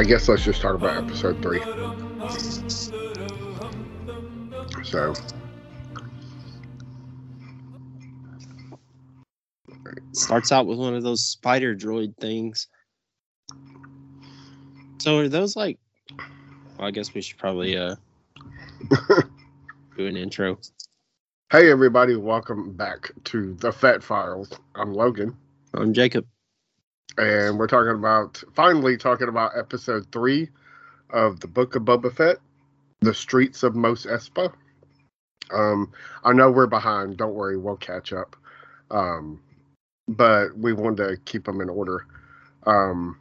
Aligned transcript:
I 0.00 0.02
guess 0.02 0.30
let's 0.30 0.42
just 0.42 0.62
talk 0.62 0.74
about 0.74 0.96
episode 0.96 1.42
three. 1.42 1.60
So, 4.82 5.12
Starts 10.12 10.52
out 10.52 10.66
with 10.66 10.78
one 10.78 10.94
of 10.94 11.02
those 11.02 11.22
spider 11.22 11.76
droid 11.76 12.16
things. 12.16 12.66
So 15.00 15.18
are 15.18 15.28
those 15.28 15.54
like? 15.54 15.78
Well, 16.78 16.88
I 16.88 16.92
guess 16.92 17.12
we 17.12 17.20
should 17.20 17.36
probably 17.36 17.76
uh 17.76 17.96
do 19.98 20.06
an 20.06 20.16
intro. 20.16 20.58
hey 21.52 21.70
everybody, 21.70 22.16
welcome 22.16 22.72
back 22.72 23.12
to 23.24 23.52
the 23.56 23.70
Fett 23.70 24.02
Files. 24.02 24.50
I'm 24.74 24.94
Logan, 24.94 25.36
I'm 25.74 25.92
Jacob. 25.92 26.26
And 27.18 27.58
we're 27.58 27.66
talking 27.66 27.94
about 27.94 28.42
finally 28.54 28.96
talking 28.96 29.28
about 29.28 29.56
episode 29.56 30.06
three 30.12 30.48
of 31.10 31.40
the 31.40 31.48
Book 31.48 31.74
of 31.74 31.82
Boba 31.82 32.14
Fett, 32.14 32.38
The 33.00 33.14
Streets 33.14 33.62
of 33.62 33.74
Mos 33.74 34.06
Espa. 34.06 34.52
Um, 35.52 35.92
I 36.24 36.32
know 36.32 36.50
we're 36.50 36.66
behind. 36.66 37.16
Don't 37.16 37.34
worry, 37.34 37.56
we'll 37.56 37.76
catch 37.76 38.12
up. 38.12 38.36
Um, 38.90 39.40
but 40.08 40.56
we 40.56 40.72
wanted 40.72 41.08
to 41.08 41.16
keep 41.24 41.44
them 41.44 41.60
in 41.60 41.68
order. 41.68 42.06
Um, 42.66 43.18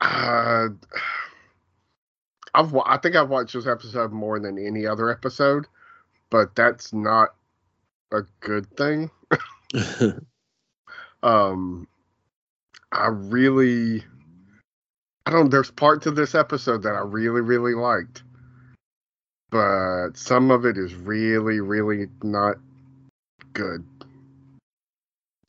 uh, 0.00 0.68
I've 2.54 2.74
I 2.74 2.96
think 2.98 3.16
I've 3.16 3.28
watched 3.28 3.54
this 3.54 3.66
episode 3.66 4.12
more 4.12 4.38
than 4.38 4.58
any 4.58 4.86
other 4.86 5.10
episode, 5.10 5.66
but 6.30 6.54
that's 6.54 6.92
not 6.92 7.34
a 8.12 8.22
good 8.40 8.66
thing. 8.76 9.10
Um, 11.26 11.88
I 12.92 13.08
really, 13.08 14.04
I 15.26 15.30
don't. 15.30 15.50
There's 15.50 15.72
parts 15.72 16.06
of 16.06 16.14
this 16.14 16.34
episode 16.34 16.82
that 16.84 16.94
I 16.94 17.00
really, 17.00 17.40
really 17.40 17.74
liked, 17.74 18.22
but 19.50 20.10
some 20.14 20.52
of 20.52 20.64
it 20.64 20.78
is 20.78 20.94
really, 20.94 21.60
really 21.60 22.06
not 22.22 22.56
good. 23.52 23.84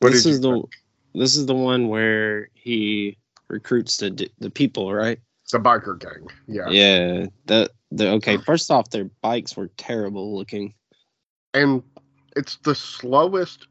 What 0.00 0.12
this 0.12 0.26
is 0.26 0.40
the 0.40 0.52
think? 0.52 0.72
this 1.14 1.36
is 1.36 1.46
the 1.46 1.54
one 1.54 1.88
where 1.88 2.48
he 2.54 3.16
recruits 3.46 3.98
the 3.98 4.28
the 4.40 4.50
people, 4.50 4.92
right? 4.92 5.20
the 5.52 5.58
biker 5.58 5.98
gang? 5.98 6.28
Yeah. 6.46 6.68
Yeah. 6.68 7.26
The 7.46 7.70
the 7.90 8.10
okay. 8.14 8.36
First 8.46 8.70
off, 8.70 8.90
their 8.90 9.04
bikes 9.22 9.56
were 9.56 9.68
terrible 9.76 10.36
looking. 10.36 10.74
and 11.54 11.82
it's 12.36 12.56
the 12.56 12.74
slowest. 12.74 13.66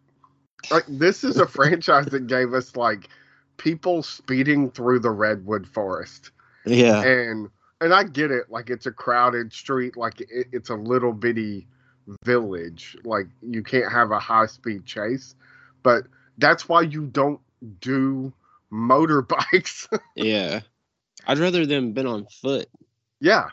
Like 0.72 0.86
this 0.88 1.24
is 1.24 1.38
a 1.38 1.48
franchise 1.48 2.08
that 2.08 2.28
gave 2.28 2.54
us 2.54 2.76
like 2.76 3.10
people 3.58 4.04
speeding 4.04 4.70
through 4.72 5.00
the 5.00 5.12
redwood 5.12 5.68
forest. 5.68 6.32
Yeah. 6.66 7.02
and 7.04 7.50
and 7.80 7.94
I 7.94 8.04
get 8.04 8.32
it. 8.32 8.50
Like 8.50 8.70
it's 8.70 8.86
a 8.86 8.92
crowded 8.92 9.54
street. 9.54 9.96
Like 9.96 10.20
it, 10.22 10.48
it's 10.52 10.70
a 10.70 10.76
little 10.76 11.14
bitty 11.14 11.68
village. 12.24 12.98
Like 13.04 13.28
you 13.42 13.64
can't 13.64 13.92
have 13.92 14.12
a 14.12 14.20
high 14.20 14.48
speed 14.48 14.86
chase, 14.86 15.36
but 15.84 16.04
that's 16.38 16.68
why 16.68 16.82
you 16.82 17.06
don't 17.06 17.40
do 17.80 18.34
motorbikes. 18.72 19.88
Yeah. 20.16 20.62
I'd 21.26 21.40
rather 21.40 21.66
them 21.66 21.92
been 21.94 22.08
on 22.08 22.26
foot 22.28 22.68
yeah, 23.20 23.50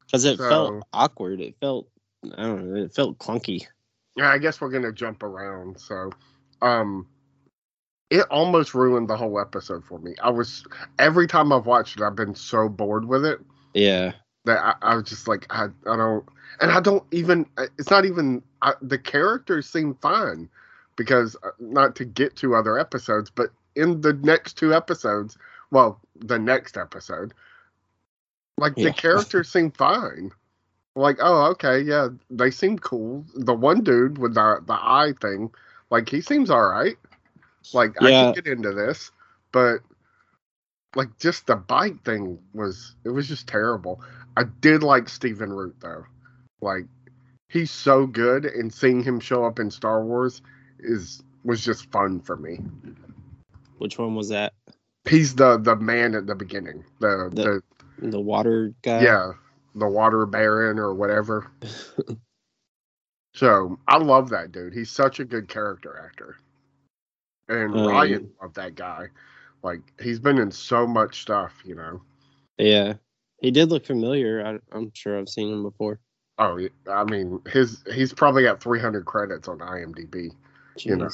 because 0.00 0.24
it 0.24 0.38
So- 0.38 0.48
felt 0.48 0.82
awkward. 0.92 1.40
It 1.40 1.56
felt 1.60 1.88
I 2.36 2.42
don't 2.42 2.72
know. 2.72 2.82
It 2.82 2.94
felt 2.94 3.18
clunky. 3.18 3.66
Yeah. 4.16 4.30
I 4.30 4.38
guess 4.38 4.60
we're 4.60 4.70
gonna 4.70 4.92
jump 4.92 5.22
around. 5.22 5.78
So, 5.80 6.10
um, 6.62 7.06
it 8.10 8.24
almost 8.30 8.74
ruined 8.74 9.08
the 9.08 9.16
whole 9.16 9.40
episode 9.40 9.84
for 9.84 9.98
me. 9.98 10.14
I 10.22 10.30
was 10.30 10.64
every 10.98 11.26
time 11.26 11.52
I've 11.52 11.66
watched 11.66 11.98
it, 12.00 12.02
I've 12.04 12.16
been 12.16 12.34
so 12.34 12.68
bored 12.68 13.06
with 13.06 13.24
it 13.24 13.40
Yeah. 13.74 14.12
that 14.44 14.58
I, 14.58 14.74
I 14.82 14.94
was 14.94 15.04
just 15.04 15.26
like 15.28 15.46
I, 15.50 15.64
I 15.86 15.96
don't 15.96 16.24
and 16.60 16.70
I 16.70 16.80
don't 16.80 17.04
even 17.12 17.46
it's 17.78 17.90
not 17.90 18.04
even 18.04 18.42
I, 18.62 18.74
the 18.80 18.98
characters 18.98 19.68
seem 19.68 19.94
fine 19.96 20.48
because 20.96 21.36
uh, 21.42 21.50
not 21.58 21.96
to 21.96 22.04
get 22.04 22.36
to 22.36 22.54
other 22.54 22.78
episodes 22.78 23.30
but 23.30 23.50
in 23.74 24.00
the 24.00 24.12
next 24.14 24.54
two 24.54 24.72
episodes 24.72 25.36
well 25.70 26.00
the 26.14 26.38
next 26.38 26.76
episode 26.76 27.34
like 28.56 28.74
Yeah. 28.76 28.84
the 28.90 28.92
characters 28.94 29.50
seem 29.50 29.72
fine 29.72 30.30
like 30.96 31.18
oh 31.20 31.44
okay 31.50 31.80
yeah 31.80 32.08
they 32.30 32.50
seem 32.50 32.78
cool 32.78 33.24
the 33.34 33.54
one 33.54 33.82
dude 33.82 34.18
with 34.18 34.34
the 34.34 34.60
the 34.66 34.72
eye 34.72 35.12
thing 35.20 35.50
like 35.90 36.08
he 36.08 36.20
seems 36.20 36.50
all 36.50 36.66
right 36.68 36.96
like 37.74 37.94
I 38.02 38.10
can 38.10 38.34
get 38.34 38.46
into 38.46 38.72
this 38.72 39.10
but 39.52 39.80
like 40.94 41.16
just 41.18 41.46
the 41.46 41.56
bike 41.56 42.02
thing 42.04 42.38
was 42.54 42.94
it 43.04 43.10
was 43.10 43.28
just 43.28 43.46
terrible. 43.46 44.00
I 44.36 44.44
did 44.60 44.82
like 44.82 45.08
Stephen 45.08 45.52
Root 45.52 45.76
though. 45.80 46.04
Like 46.62 46.86
he's 47.48 47.70
so 47.70 48.06
good 48.06 48.46
and 48.46 48.72
seeing 48.72 49.02
him 49.02 49.20
show 49.20 49.44
up 49.44 49.58
in 49.58 49.70
Star 49.70 50.04
Wars 50.04 50.40
is 50.78 51.22
was 51.44 51.62
just 51.64 51.90
fun 51.92 52.20
for 52.20 52.36
me. 52.36 52.60
Which 53.78 53.98
one 53.98 54.14
was 54.14 54.30
that? 54.30 54.54
He's 55.08 55.34
the 55.34 55.58
the 55.58 55.76
man 55.76 56.14
at 56.14 56.26
the 56.26 56.34
beginning. 56.34 56.84
The 57.00 57.30
The- 57.32 57.62
the, 57.98 58.10
The 58.10 58.20
water 58.20 58.72
guy. 58.82 59.02
yeah, 59.02 59.32
the 59.76 59.86
water 59.86 60.26
baron 60.26 60.78
or 60.78 60.94
whatever. 60.94 61.50
so 63.34 63.78
I 63.86 63.98
love 63.98 64.30
that 64.30 64.52
dude. 64.52 64.72
He's 64.74 64.90
such 64.90 65.20
a 65.20 65.24
good 65.24 65.48
character 65.48 66.02
actor. 66.04 66.36
And 67.48 67.76
Um, 67.76 67.86
Ryan 67.86 68.32
loved 68.42 68.56
that 68.56 68.74
guy. 68.74 69.08
Like 69.62 69.80
he's 70.00 70.18
been 70.18 70.38
in 70.38 70.50
so 70.50 70.86
much 70.86 71.22
stuff, 71.22 71.52
you 71.64 71.74
know. 71.74 72.00
Yeah. 72.58 72.94
He 73.40 73.50
did 73.50 73.68
look 73.70 73.84
familiar. 73.84 74.44
I, 74.44 74.76
I'm 74.76 74.90
sure 74.94 75.18
I've 75.18 75.28
seen 75.28 75.52
him 75.52 75.62
before. 75.62 76.00
Oh, 76.38 76.58
I 76.90 77.04
mean, 77.04 77.40
his 77.46 77.82
he's 77.92 78.12
probably 78.12 78.42
got 78.42 78.60
300 78.60 79.04
credits 79.06 79.48
on 79.48 79.58
IMDb, 79.58 80.30
You 80.78 80.96
know. 80.96 81.08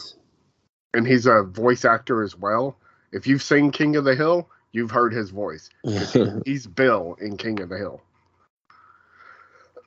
And 0.94 1.06
he's 1.06 1.26
a 1.26 1.42
voice 1.42 1.84
actor 1.84 2.22
as 2.22 2.36
well. 2.36 2.76
If 3.12 3.26
you've 3.26 3.42
seen 3.42 3.70
King 3.70 3.96
of 3.96 4.04
the 4.04 4.14
Hill, 4.14 4.48
you've 4.72 4.90
heard 4.90 5.12
his 5.12 5.30
voice. 5.30 5.68
He's 6.44 6.66
Bill 6.66 7.16
in 7.20 7.36
King 7.36 7.60
of 7.60 7.68
the 7.68 7.76
Hill. 7.76 8.02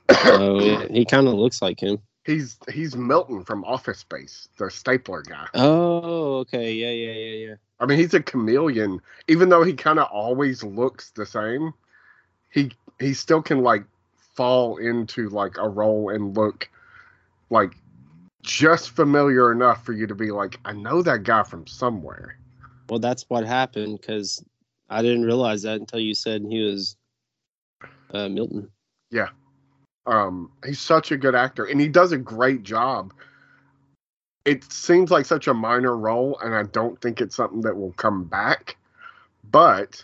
Oh. 0.10 0.88
He 0.90 1.06
kind 1.06 1.28
of 1.28 1.34
looks 1.34 1.62
like 1.62 1.80
him. 1.80 2.00
He's 2.26 2.58
he's 2.72 2.96
Milton 2.96 3.44
from 3.44 3.64
Office 3.66 4.00
Space, 4.00 4.50
the 4.58 4.72
stapler 4.72 5.22
guy. 5.22 5.48
Oh, 5.54 6.38
okay. 6.38 6.74
Yeah, 6.74 6.90
yeah, 6.90 7.12
yeah, 7.12 7.48
yeah. 7.50 7.56
I 7.80 7.86
mean, 7.86 8.00
he's 8.00 8.14
a 8.16 8.22
chameleon. 8.22 9.00
Even 9.28 9.50
though 9.50 9.64
he 9.64 9.74
kind 9.74 10.00
of 10.00 10.10
always 10.12 10.64
looks 10.64 11.12
the 11.12 11.26
same, 11.26 11.74
he 12.50 12.72
he 13.00 13.14
still 13.14 13.42
can 13.42 13.62
like 13.62 13.84
fall 14.36 14.78
into 14.78 15.30
like 15.30 15.58
a 15.58 15.70
role 15.70 16.10
and 16.10 16.36
look 16.36 16.70
like 17.50 17.74
just 18.42 18.92
familiar 18.92 19.52
enough 19.52 19.86
for 19.86 19.94
you 19.94 20.08
to 20.08 20.16
be 20.16 20.32
like, 20.32 20.60
I 20.66 20.74
know 20.74 21.02
that 21.02 21.24
guy 21.24 21.44
from 21.44 21.68
somewhere. 21.68 22.38
Well, 22.90 23.00
that's 23.00 23.26
what 23.30 23.46
happened 23.46 24.00
because 24.00 24.44
I 24.90 25.02
didn't 25.02 25.26
realize 25.26 25.64
that 25.64 25.80
until 25.80 26.00
you 26.00 26.14
said 26.14 26.44
he 26.48 26.62
was 26.62 26.96
uh, 28.14 28.30
Milton. 28.30 28.70
Um, 30.08 30.52
he's 30.66 30.80
such 30.80 31.12
a 31.12 31.18
good 31.18 31.36
actor, 31.36 31.66
and 31.66 31.80
he 31.82 31.88
does 31.88 32.12
a 32.12 32.18
great 32.18 32.64
job. 32.64 33.14
It 34.46 34.72
seems 34.72 35.10
like 35.10 35.26
such 35.26 35.48
a 35.48 35.54
minor 35.54 35.98
role, 35.98 36.38
and 36.40 36.54
I 36.54 36.64
don't 36.64 37.00
think 37.02 37.20
it's 37.20 37.36
something 37.36 37.62
that 37.62 37.76
will 37.76 37.94
come 37.94 38.26
back. 38.26 38.78
But 39.52 40.04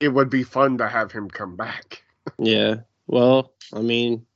it 0.00 0.08
would 0.08 0.30
be 0.30 0.42
fun 0.42 0.78
to 0.78 0.88
have 0.88 1.12
him 1.12 1.28
come 1.28 1.56
back. 1.56 2.02
Yeah. 2.38 2.76
Well, 3.06 3.52
I 3.72 3.80
mean, 3.80 4.26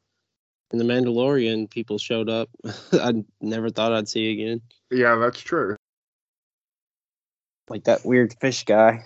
in 0.72 0.78
the 0.78 0.84
Mandalorian, 0.84 1.70
people 1.70 1.98
showed 1.98 2.28
up. 2.28 2.48
I 2.92 3.24
never 3.40 3.70
thought 3.70 3.92
I'd 3.92 4.08
see 4.08 4.32
again. 4.32 4.60
Yeah, 4.90 5.16
that's 5.16 5.40
true. 5.40 5.76
Like 7.68 7.84
that 7.84 8.04
weird 8.04 8.34
fish 8.40 8.64
guy. 8.64 9.04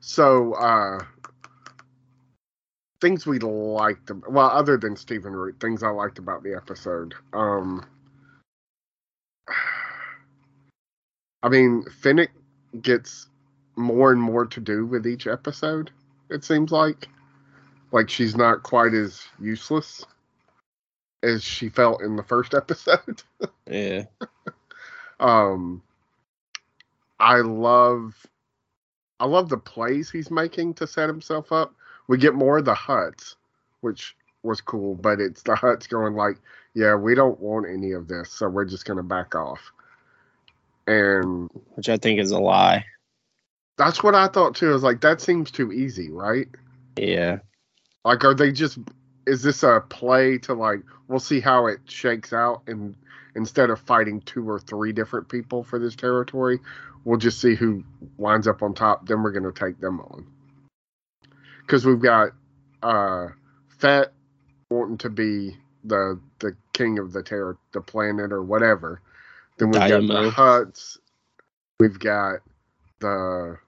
So, 0.00 0.52
uh, 0.54 1.00
things 3.06 3.24
we 3.24 3.38
liked, 3.38 4.10
well, 4.28 4.50
other 4.50 4.76
than 4.76 4.96
Stephen 4.96 5.32
Root, 5.32 5.60
things 5.60 5.84
I 5.84 5.90
liked 5.90 6.18
about 6.18 6.42
the 6.42 6.56
episode. 6.56 7.14
Um, 7.32 7.86
I 11.44 11.48
mean, 11.48 11.84
Fennec 11.84 12.32
gets 12.82 13.28
more 13.76 14.10
and 14.10 14.20
more 14.20 14.44
to 14.46 14.60
do 14.60 14.84
with 14.84 15.06
each 15.06 15.28
episode, 15.28 15.92
it 16.30 16.42
seems 16.42 16.72
like. 16.72 17.06
Like, 17.92 18.10
she's 18.10 18.34
not 18.34 18.64
quite 18.64 18.92
as 18.92 19.22
useless 19.38 20.04
as 21.22 21.44
she 21.44 21.68
felt 21.68 22.02
in 22.02 22.16
the 22.16 22.24
first 22.24 22.54
episode. 22.62 23.22
Yeah. 23.70 24.06
um 25.20 25.82
i 27.18 27.36
love 27.36 28.26
i 29.18 29.24
love 29.24 29.48
the 29.48 29.56
plays 29.56 30.10
he's 30.10 30.30
making 30.30 30.74
to 30.74 30.86
set 30.86 31.08
himself 31.08 31.52
up 31.52 31.74
we 32.08 32.18
get 32.18 32.34
more 32.34 32.58
of 32.58 32.64
the 32.64 32.74
Hutts 32.74 33.34
which 33.80 34.16
was 34.42 34.60
cool 34.60 34.94
but 34.94 35.20
it's 35.20 35.42
the 35.42 35.54
Hutts 35.54 35.88
going 35.88 36.14
like 36.14 36.36
yeah 36.74 36.94
we 36.94 37.14
don't 37.14 37.40
want 37.40 37.66
any 37.68 37.92
of 37.92 38.08
this 38.08 38.30
so 38.30 38.48
we're 38.48 38.64
just 38.64 38.84
going 38.84 38.98
to 38.98 39.02
back 39.02 39.34
off 39.34 39.72
and 40.86 41.50
which 41.74 41.88
I 41.88 41.96
think 41.96 42.20
is 42.20 42.30
a 42.30 42.38
lie. 42.38 42.84
that's 43.76 44.02
what 44.02 44.14
I 44.14 44.28
thought 44.28 44.54
too. 44.54 44.74
Is 44.74 44.82
like 44.82 45.00
that 45.00 45.20
seems 45.20 45.50
too 45.50 45.72
easy, 45.72 46.10
right? 46.10 46.48
Yeah. 46.96 47.38
Like, 48.04 48.24
are 48.24 48.34
they 48.34 48.52
just? 48.52 48.78
Is 49.26 49.42
this 49.42 49.62
a 49.62 49.82
play 49.88 50.38
to 50.38 50.54
like? 50.54 50.80
We'll 51.08 51.18
see 51.20 51.40
how 51.40 51.66
it 51.66 51.80
shakes 51.86 52.32
out, 52.32 52.62
and 52.66 52.94
instead 53.34 53.70
of 53.70 53.80
fighting 53.80 54.20
two 54.22 54.48
or 54.48 54.58
three 54.60 54.92
different 54.92 55.28
people 55.28 55.64
for 55.64 55.78
this 55.78 55.96
territory, 55.96 56.60
we'll 57.04 57.18
just 57.18 57.40
see 57.40 57.54
who 57.54 57.84
winds 58.16 58.46
up 58.46 58.62
on 58.62 58.74
top. 58.74 59.06
Then 59.06 59.22
we're 59.22 59.32
gonna 59.32 59.52
take 59.52 59.80
them 59.80 60.00
on. 60.00 60.26
Because 61.66 61.84
we've 61.84 62.00
got 62.00 62.30
uh, 62.82 63.28
Fett 63.78 64.12
wanting 64.70 64.98
to 64.98 65.10
be 65.10 65.56
the 65.84 66.20
the 66.38 66.56
king 66.72 66.98
of 66.98 67.12
the 67.12 67.22
terror, 67.22 67.56
the 67.72 67.80
planet 67.80 68.32
or 68.32 68.42
whatever. 68.42 69.00
Then 69.58 69.70
we've 69.70 69.80
got 69.80 69.88
the 70.06 70.30
Hutts. 70.30 70.98
We've 71.80 71.98
got 71.98 72.40
the 73.00 73.58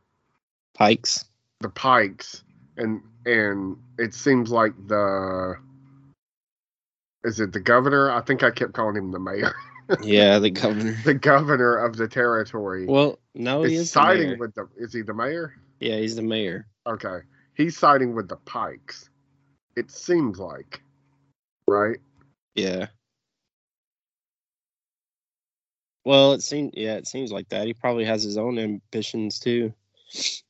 Pikes. 0.75 1.25
the 1.61 1.69
Pikes, 1.71 2.45
and 2.77 3.03
and 3.27 3.77
it 3.99 4.15
seems 4.15 4.51
like 4.51 4.73
the 4.87 5.57
is 7.25 7.41
it 7.41 7.53
the 7.53 7.61
governor? 7.61 8.11
I 8.13 8.21
think 8.21 8.43
I 8.43 8.51
kept 8.51 8.73
calling 8.75 8.97
him 8.97 9.11
the 9.11 9.19
mayor. 9.19 9.55
Yeah, 10.03 10.39
the 10.39 10.51
governor. 10.51 10.95
the 11.07 11.15
governor 11.15 11.77
of 11.77 11.97
the 11.97 12.07
territory 12.09 12.85
Well, 12.85 13.19
no, 13.35 13.63
he 13.63 13.73
is 13.77 13.81
is 13.81 13.87
the 13.89 13.93
siding 13.93 14.29
mayor. 14.29 14.37
with 14.37 14.55
the. 14.55 14.69
Is 14.77 14.93
he 14.93 15.01
the 15.01 15.15
mayor? 15.15 15.55
Yeah, 15.81 15.97
he's 15.97 16.15
the 16.15 16.21
mayor. 16.21 16.67
Okay, 16.87 17.21
he's 17.59 17.77
siding 17.77 18.15
with 18.15 18.29
the 18.29 18.37
Pikes. 18.37 19.11
It 19.77 19.91
seems 19.91 20.39
like, 20.39 20.81
right? 21.67 21.99
Yeah. 22.55 22.87
Well, 26.07 26.33
it 26.33 26.43
seems 26.43 26.73
yeah, 26.75 26.95
it 26.95 27.07
seems 27.07 27.31
like 27.31 27.51
that. 27.51 27.67
He 27.67 27.75
probably 27.75 28.05
has 28.07 28.23
his 28.23 28.39
own 28.39 28.59
ambitions 28.59 29.39
too. 29.39 29.75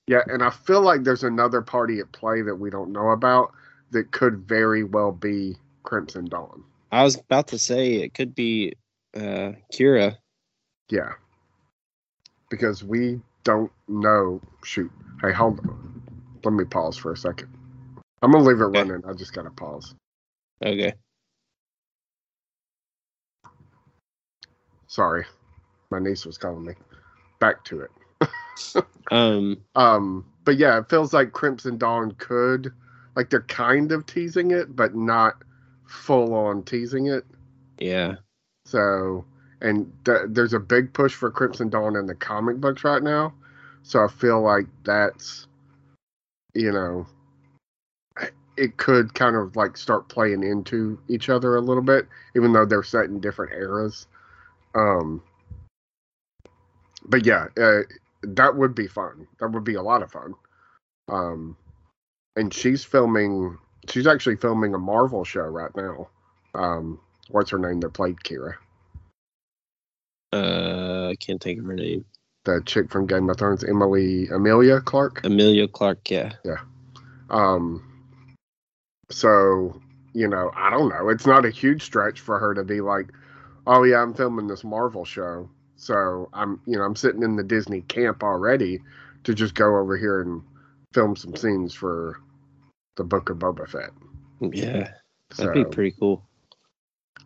Yeah, 0.07 0.23
and 0.29 0.45
I 0.45 0.51
feel 0.51 0.83
like 0.83 1.03
there's 1.03 1.25
another 1.25 1.61
party 1.61 1.99
at 1.99 2.13
play 2.13 2.43
that 2.43 2.55
we 2.55 2.71
don't 2.71 2.93
know 2.93 3.11
about 3.11 3.51
that 3.91 4.13
could 4.13 4.47
very 4.47 4.85
well 4.85 5.11
be 5.11 5.57
Crimson 5.83 6.27
Dawn. 6.27 6.63
I 6.93 7.03
was 7.03 7.17
about 7.17 7.49
to 7.49 7.59
say 7.59 7.95
it 7.95 8.15
could 8.15 8.35
be 8.35 8.75
uh 9.17 9.53
Qi'ra. 9.75 10.17
Yeah. 10.91 11.15
Because 12.51 12.85
we 12.85 13.21
don't 13.45 13.73
know. 13.89 14.41
Shoot. 14.63 14.91
Hey, 15.21 15.33
hold 15.33 15.61
on. 15.61 15.98
Let 16.49 16.55
me 16.55 16.65
pause 16.65 16.97
for 16.97 17.13
a 17.13 17.17
second. 17.17 17.51
I'm 18.23 18.33
going 18.33 18.43
to 18.43 18.49
leave 18.49 18.63
it 18.63 18.65
Okay. 18.75 18.89
running. 18.89 19.03
I 19.07 19.13
just 19.13 19.35
got 19.35 19.43
to 19.43 19.51
pause. 19.51 19.95
Okay. 20.65 20.95
Sorry. 24.87 25.27
My 25.91 25.99
niece 25.99 26.25
was 26.25 26.39
calling 26.39 26.65
me. 26.65 26.73
Back 27.39 27.65
to 27.65 27.83
it. 27.83 27.91
Um 29.11 29.65
Um, 29.75 30.25
but 30.47 30.57
yeah, 30.57 30.79
it 30.79 30.89
feels 30.89 31.13
like 31.13 31.33
Crimson 31.33 31.77
Dawn 31.77 32.13
could, 32.13 32.73
like 33.15 33.29
they're 33.29 33.43
kind 33.43 33.93
of 33.93 34.07
teasing 34.07 34.53
it, 34.53 34.75
but 34.75 34.95
not 34.95 35.43
full 35.85 36.33
on 36.35 36.63
teasing 36.63 37.09
it. 37.09 37.27
yeah. 37.79 38.17
So, 38.65 39.27
and 39.61 39.93
th- 40.07 40.29
there's 40.29 40.55
a 40.55 40.61
big 40.61 40.95
push 40.95 41.15
for 41.15 41.31
Crimson 41.31 41.69
Dawn 41.69 41.97
in 41.97 42.07
the 42.07 42.15
comic 42.15 42.57
books 42.57 42.85
right 42.85 43.03
now. 43.03 43.35
So 43.83 44.03
I 44.03 44.09
feel 44.09 44.41
like 44.41 44.67
that's, 44.85 45.48
you 46.59 46.73
know, 46.73 47.07
it 48.57 48.77
could 48.77 49.15
kind 49.15 49.37
of 49.37 49.55
like 49.55 49.77
start 49.77 50.09
playing 50.09 50.43
into 50.43 50.99
each 51.09 51.29
other 51.29 51.55
a 51.55 51.61
little 51.61 51.83
bit, 51.83 52.09
even 52.35 52.53
though 52.53 52.67
they're 52.67 52.83
set 52.83 53.05
in 53.05 53.21
different 53.21 53.53
eras. 53.53 54.09
Um, 54.75 55.23
but 57.07 57.25
yeah, 57.25 57.47
uh, 57.57 57.83
that 58.23 58.57
would 58.57 58.75
be 58.75 58.89
fun. 58.89 59.29
That 59.39 59.53
would 59.53 59.63
be 59.63 59.75
a 59.75 59.83
lot 59.83 60.03
of 60.03 60.11
fun. 60.11 60.35
Um, 61.09 61.57
and 62.35 62.53
she's 62.53 62.85
filming. 62.85 63.57
She's 63.89 64.09
actually 64.09 64.37
filming 64.37 64.75
a 64.75 64.79
Marvel 64.79 65.25
show 65.25 65.43
right 65.43 65.75
now. 65.77 66.09
Um, 66.57 66.99
what's 67.29 67.51
her 67.51 67.59
name 67.59 67.79
that 67.81 67.95
played 67.95 68.17
Qi'ra? 68.17 68.55
Uh 70.33 71.09
I 71.11 71.15
can't 71.15 71.41
think 71.41 71.61
of 71.61 71.67
her 71.67 71.75
name. 71.75 72.05
The 72.49 72.63
chick 72.65 72.91
from 72.91 73.07
Game 73.07 73.29
of 73.29 73.37
Thrones, 73.37 73.63
Emily 73.63 74.27
Emilia 74.29 74.81
Clarke. 74.81 75.21
Emilia 75.23 75.69
Clarke, 75.69 76.11
yeah. 76.11 76.33
Yeah. 76.47 76.57
Um, 77.29 77.85
so 79.11 79.79
you 80.15 80.27
know, 80.27 80.51
I 80.57 80.71
don't 80.71 80.89
know. 80.89 81.11
It's 81.11 81.27
not 81.27 81.45
a 81.45 81.51
huge 81.51 81.83
stretch 81.83 82.21
for 82.21 82.39
her 82.39 82.55
to 82.55 82.65
be 82.65 82.81
like, 82.81 83.11
"Oh 83.67 83.83
yeah, 83.83 84.01
I'm 84.01 84.15
filming 84.15 84.47
this 84.47 84.65
Marvel 84.65 85.05
show." 85.05 85.51
So 85.77 86.31
I'm, 86.33 86.59
you 86.65 86.79
know, 86.79 86.85
I'm 86.85 86.97
sitting 86.97 87.23
in 87.23 87.37
the 87.37 87.43
Disney 87.43 87.83
camp 87.83 88.23
already 88.23 88.81
to 89.25 89.35
just 89.35 89.55
go 89.55 89.77
over 89.77 89.99
here 89.99 90.23
and 90.23 90.41
film 90.95 91.17
some 91.17 91.37
scenes 91.37 91.75
for 91.75 92.19
the 92.97 93.05
Book 93.05 93.29
of 93.29 93.37
Boba 93.37 93.69
Fett. 93.69 93.91
Yeah. 94.41 94.93
So, 95.33 95.49
That'd 95.49 95.69
be 95.69 95.71
pretty 95.71 95.97
cool. 96.01 96.25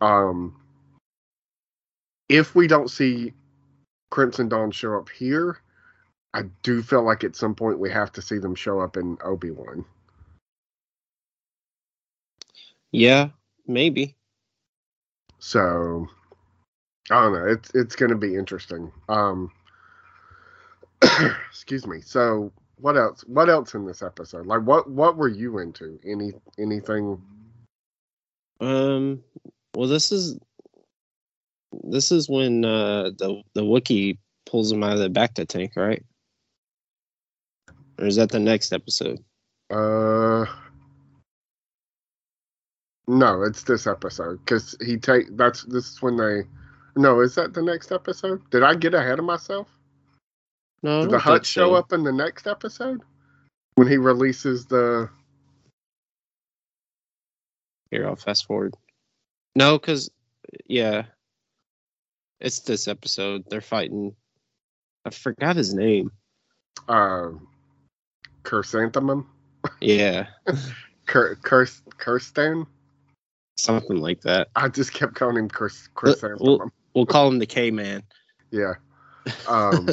um, 0.01 0.57
if 2.27 2.55
we 2.55 2.67
don't 2.67 2.91
see 2.91 3.31
Crimson 4.13 4.47
Dawn 4.47 4.69
show 4.69 4.95
up 4.95 5.09
here, 5.09 5.57
I 6.35 6.43
do 6.61 6.83
feel 6.83 7.01
like 7.01 7.23
at 7.23 7.35
some 7.35 7.55
point 7.55 7.79
we 7.79 7.89
have 7.89 8.11
to 8.11 8.21
see 8.21 8.37
them 8.37 8.53
show 8.53 8.79
up 8.79 8.95
in 8.95 9.17
Obi 9.25 9.49
Wan. 9.49 9.85
Yeah, 12.91 13.29
maybe. 13.65 14.15
So 15.39 16.07
I 17.09 17.23
don't 17.23 17.33
know. 17.33 17.47
It's 17.47 17.71
it's 17.73 17.95
going 17.95 18.11
to 18.11 18.15
be 18.15 18.35
interesting. 18.35 18.91
Um, 19.09 19.51
excuse 21.49 21.87
me. 21.87 21.99
So 22.01 22.51
what 22.75 22.95
else? 22.95 23.23
What 23.25 23.49
else 23.49 23.73
in 23.73 23.87
this 23.87 24.03
episode? 24.03 24.45
Like 24.45 24.61
what 24.61 24.87
what 24.91 25.17
were 25.17 25.27
you 25.27 25.57
into? 25.57 25.99
Any 26.05 26.33
anything? 26.59 27.19
Um 28.59 29.23
well 29.75 29.89
this 29.89 30.11
is 30.11 30.37
this 31.83 32.11
is 32.11 32.29
when 32.29 32.65
uh 32.65 33.11
the 33.17 33.41
the 33.53 33.61
Wookiee 33.61 34.17
pulls 34.45 34.71
him 34.71 34.83
out 34.83 34.93
of 34.93 34.99
the 34.99 35.09
Bacta 35.09 35.47
tank, 35.47 35.73
right? 35.75 36.03
Or 37.99 38.05
is 38.05 38.15
that 38.15 38.31
the 38.31 38.39
next 38.39 38.73
episode? 38.73 39.23
Uh, 39.69 40.45
no, 43.07 43.43
it's 43.43 43.63
this 43.63 43.87
episode 43.87 44.39
because 44.39 44.75
he 44.85 44.97
take 44.97 45.35
that's 45.37 45.63
this 45.63 45.91
is 45.91 46.01
when 46.01 46.17
they. 46.17 46.43
No, 46.95 47.21
is 47.21 47.35
that 47.35 47.53
the 47.53 47.61
next 47.61 47.91
episode? 47.91 48.47
Did 48.51 48.61
I 48.63 48.75
get 48.75 48.93
ahead 48.93 49.19
of 49.19 49.25
myself? 49.25 49.67
No, 50.83 51.01
Did 51.01 51.11
the 51.11 51.19
Hutt 51.19 51.45
show 51.45 51.69
so. 51.69 51.75
up 51.75 51.91
in 51.91 52.03
the 52.03 52.11
next 52.11 52.45
episode 52.45 53.01
when 53.75 53.87
he 53.87 53.97
releases 53.97 54.65
the? 54.65 55.09
Here, 57.89 58.07
I'll 58.07 58.15
fast 58.15 58.45
forward. 58.45 58.75
No, 59.55 59.79
because 59.79 60.09
yeah, 60.67 61.05
it's 62.43 62.59
this 62.59 62.87
episode. 62.87 63.43
They're 63.49 63.61
fighting. 63.61 64.15
I 65.05 65.09
forgot 65.09 65.55
his 65.55 65.73
name. 65.73 66.11
uh 66.87 67.29
chrysanthemum 68.43 69.27
Yeah, 69.81 70.27
Cur- 71.05 71.35
Cur- 71.35 71.65
Krrsantan 71.97 72.67
something 73.55 73.97
like 73.97 74.19
that. 74.21 74.49
i 74.55 74.67
just 74.67 74.93
kept 74.93 75.13
calling 75.15 75.37
him 75.37 75.47
Chris- 75.49 75.87
Well- 75.95 76.15
chrysanthemum 76.15 76.71
We'll 76.95 77.05
call 77.05 77.27
him 77.27 77.39
the 77.39 77.45
K 77.45 77.71
Man. 77.71 78.03
yeah 78.51 78.73
um 79.47 79.87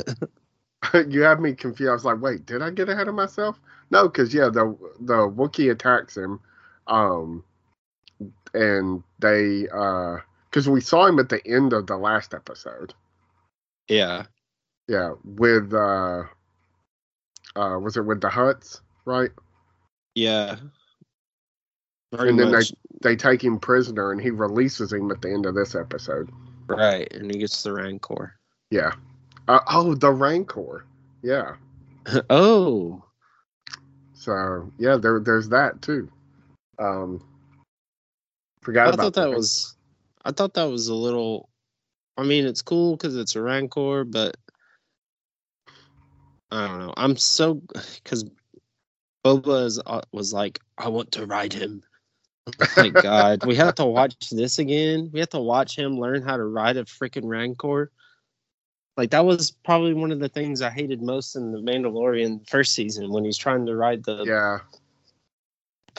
you 1.09 1.21
had 1.23 1.41
me 1.41 1.53
confused 1.55 1.91
i 1.91 1.93
was 1.93 2.05
like 2.05 2.21
wait 2.21 2.45
did 2.47 2.63
i 2.63 2.71
get 2.71 2.89
ahead 2.89 3.07
of 3.09 3.15
myself 3.15 3.61
no 3.91 4.09
because 4.09 4.35
yeah 4.35 4.49
the 4.49 4.77
the 5.01 5.15
Wookiee 5.29 5.71
attacks 5.71 6.17
him 6.17 6.41
um 6.89 7.45
and 8.55 9.03
they 9.21 9.69
uh 9.69 10.17
because 10.51 10.69
we 10.69 10.81
saw 10.81 11.07
him 11.07 11.19
at 11.19 11.29
the 11.29 11.41
end 11.47 11.73
of 11.73 11.87
the 11.87 11.97
last 11.97 12.35
episode 12.35 12.93
yeah, 13.89 14.25
yeah 14.89 15.13
with 15.25 15.73
uh 15.75 16.23
uh 17.57 17.79
was 17.79 17.97
it 17.97 18.03
with 18.05 18.21
the 18.21 18.29
Hutts 18.29 18.81
right 19.05 19.31
yeah. 20.17 20.57
Very 22.13 22.31
And 22.31 22.39
then 22.39 22.47
they- 22.49 22.57
much. 22.59 22.73
they 23.03 23.15
take 23.17 23.43
him 23.43 23.61
prisoner 23.61 24.11
and 24.11 24.21
he 24.21 24.31
releases 24.31 24.93
him 24.93 25.11
at 25.13 25.23
the 25.23 25.33
end 25.33 25.47
of 25.47 25.55
this 25.55 25.75
episode 25.77 26.29
right, 26.67 27.11
and 27.13 27.33
he 27.33 27.39
gets 27.41 27.63
the 27.63 27.73
Rancor. 27.73 28.35
Yeah. 28.71 28.93
Uh, 29.49 29.61
oh, 29.69 29.95
the 29.95 30.11
Rancor. 30.13 30.85
Yeah. 31.23 31.55
oh, 32.31 33.03
So 34.15 34.71
yeah, 34.79 34.97
there 34.97 35.21
there's 35.21 35.49
that 35.51 35.81
too. 35.83 36.11
Um, 36.79 37.23
forgot 38.63 38.89
I 38.89 38.91
about 38.91 39.15
thought 39.15 39.15
that 39.15 39.31
was. 39.37 39.77
I 40.25 40.33
thought 40.33 40.55
that 40.55 40.65
was 40.65 40.89
a 40.89 40.95
little. 40.95 41.49
I 42.17 42.25
mean, 42.25 42.47
it's 42.47 42.63
cool 42.63 42.97
because 42.97 43.17
it's 43.17 43.37
a 43.37 43.43
Rancor, 43.43 44.05
but 44.05 44.37
I 46.51 46.67
don't 46.67 46.79
know. 46.81 46.95
I'm 46.97 47.17
so 47.17 47.63
because 47.95 48.25
Boba 49.25 49.67
is, 49.67 49.81
uh, 49.85 50.03
was 50.13 50.33
like, 50.33 50.61
I 50.79 50.89
want 50.89 51.13
to 51.13 51.27
ride 51.27 51.53
him. 51.53 51.83
My 52.77 52.89
God, 53.03 53.45
we 53.45 53.55
have 53.57 53.75
to 53.77 53.87
watch 53.87 54.31
this 54.31 54.59
again. 54.59 55.11
We 55.13 55.21
have 55.21 55.31
to 55.31 55.41
watch 55.41 55.77
him 55.77 55.99
learn 55.99 56.23
how 56.23 56.37
to 56.37 56.45
ride 56.45 56.77
a 56.77 56.85
freaking 56.85 57.29
Rancor. 57.29 57.91
Like 58.97 59.11
that 59.11 59.25
was 59.25 59.51
probably 59.51 59.95
one 59.95 60.13
of 60.13 60.21
the 60.21 60.29
things 60.29 60.61
I 60.61 60.71
hated 60.71 61.01
most 61.01 61.37
in 61.37 61.53
the 61.53 61.59
Mandalorian 61.59 62.49
first 62.49 62.75
season 62.75 63.11
when 63.11 63.25
he's 63.25 63.39
trying 63.39 63.67
to 63.67 63.77
ride 63.77 64.05
the. 64.05 64.25
Yeah, 64.25 64.59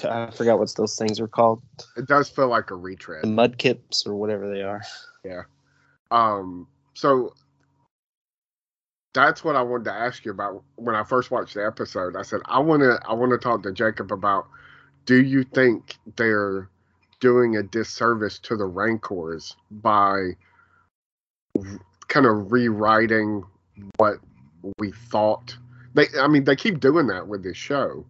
I 0.03 0.31
forgot 0.31 0.59
what 0.59 0.73
those 0.75 0.95
things 0.95 1.19
are 1.19 1.27
called. 1.27 1.61
it 1.97 2.07
does 2.07 2.29
feel 2.29 2.47
like 2.47 2.71
a 2.71 2.75
retread. 2.75 3.23
The 3.23 3.27
mud 3.27 3.57
kips 3.57 4.05
or 4.05 4.15
whatever 4.15 4.49
they 4.49 4.61
are. 4.61 4.81
Yeah. 5.23 5.43
Um, 6.09 6.67
so 6.93 7.33
that's 9.13 9.43
what 9.43 9.55
I 9.55 9.61
wanted 9.61 9.85
to 9.85 9.93
ask 9.93 10.25
you 10.25 10.31
about 10.31 10.63
when 10.75 10.95
I 10.95 11.03
first 11.03 11.31
watched 11.31 11.53
the 11.53 11.65
episode. 11.65 12.15
I 12.15 12.21
said 12.21 12.41
I 12.45 12.59
want 12.59 12.81
to 12.81 12.99
I 13.07 13.13
want 13.13 13.31
to 13.31 13.37
talk 13.37 13.63
to 13.63 13.71
Jacob 13.71 14.11
about 14.11 14.47
do 15.05 15.21
you 15.21 15.43
think 15.43 15.97
they're 16.15 16.69
doing 17.19 17.57
a 17.57 17.63
disservice 17.63 18.39
to 18.39 18.55
the 18.55 18.65
Rancors 18.65 19.55
by 19.69 20.31
kind 22.07 22.25
of 22.25 22.51
rewriting 22.51 23.43
what 23.97 24.17
we 24.79 24.91
thought 24.91 25.55
they 25.93 26.07
I 26.19 26.27
mean 26.27 26.45
they 26.45 26.55
keep 26.55 26.79
doing 26.79 27.07
that 27.07 27.27
with 27.27 27.43
this 27.43 27.57
show. 27.57 28.05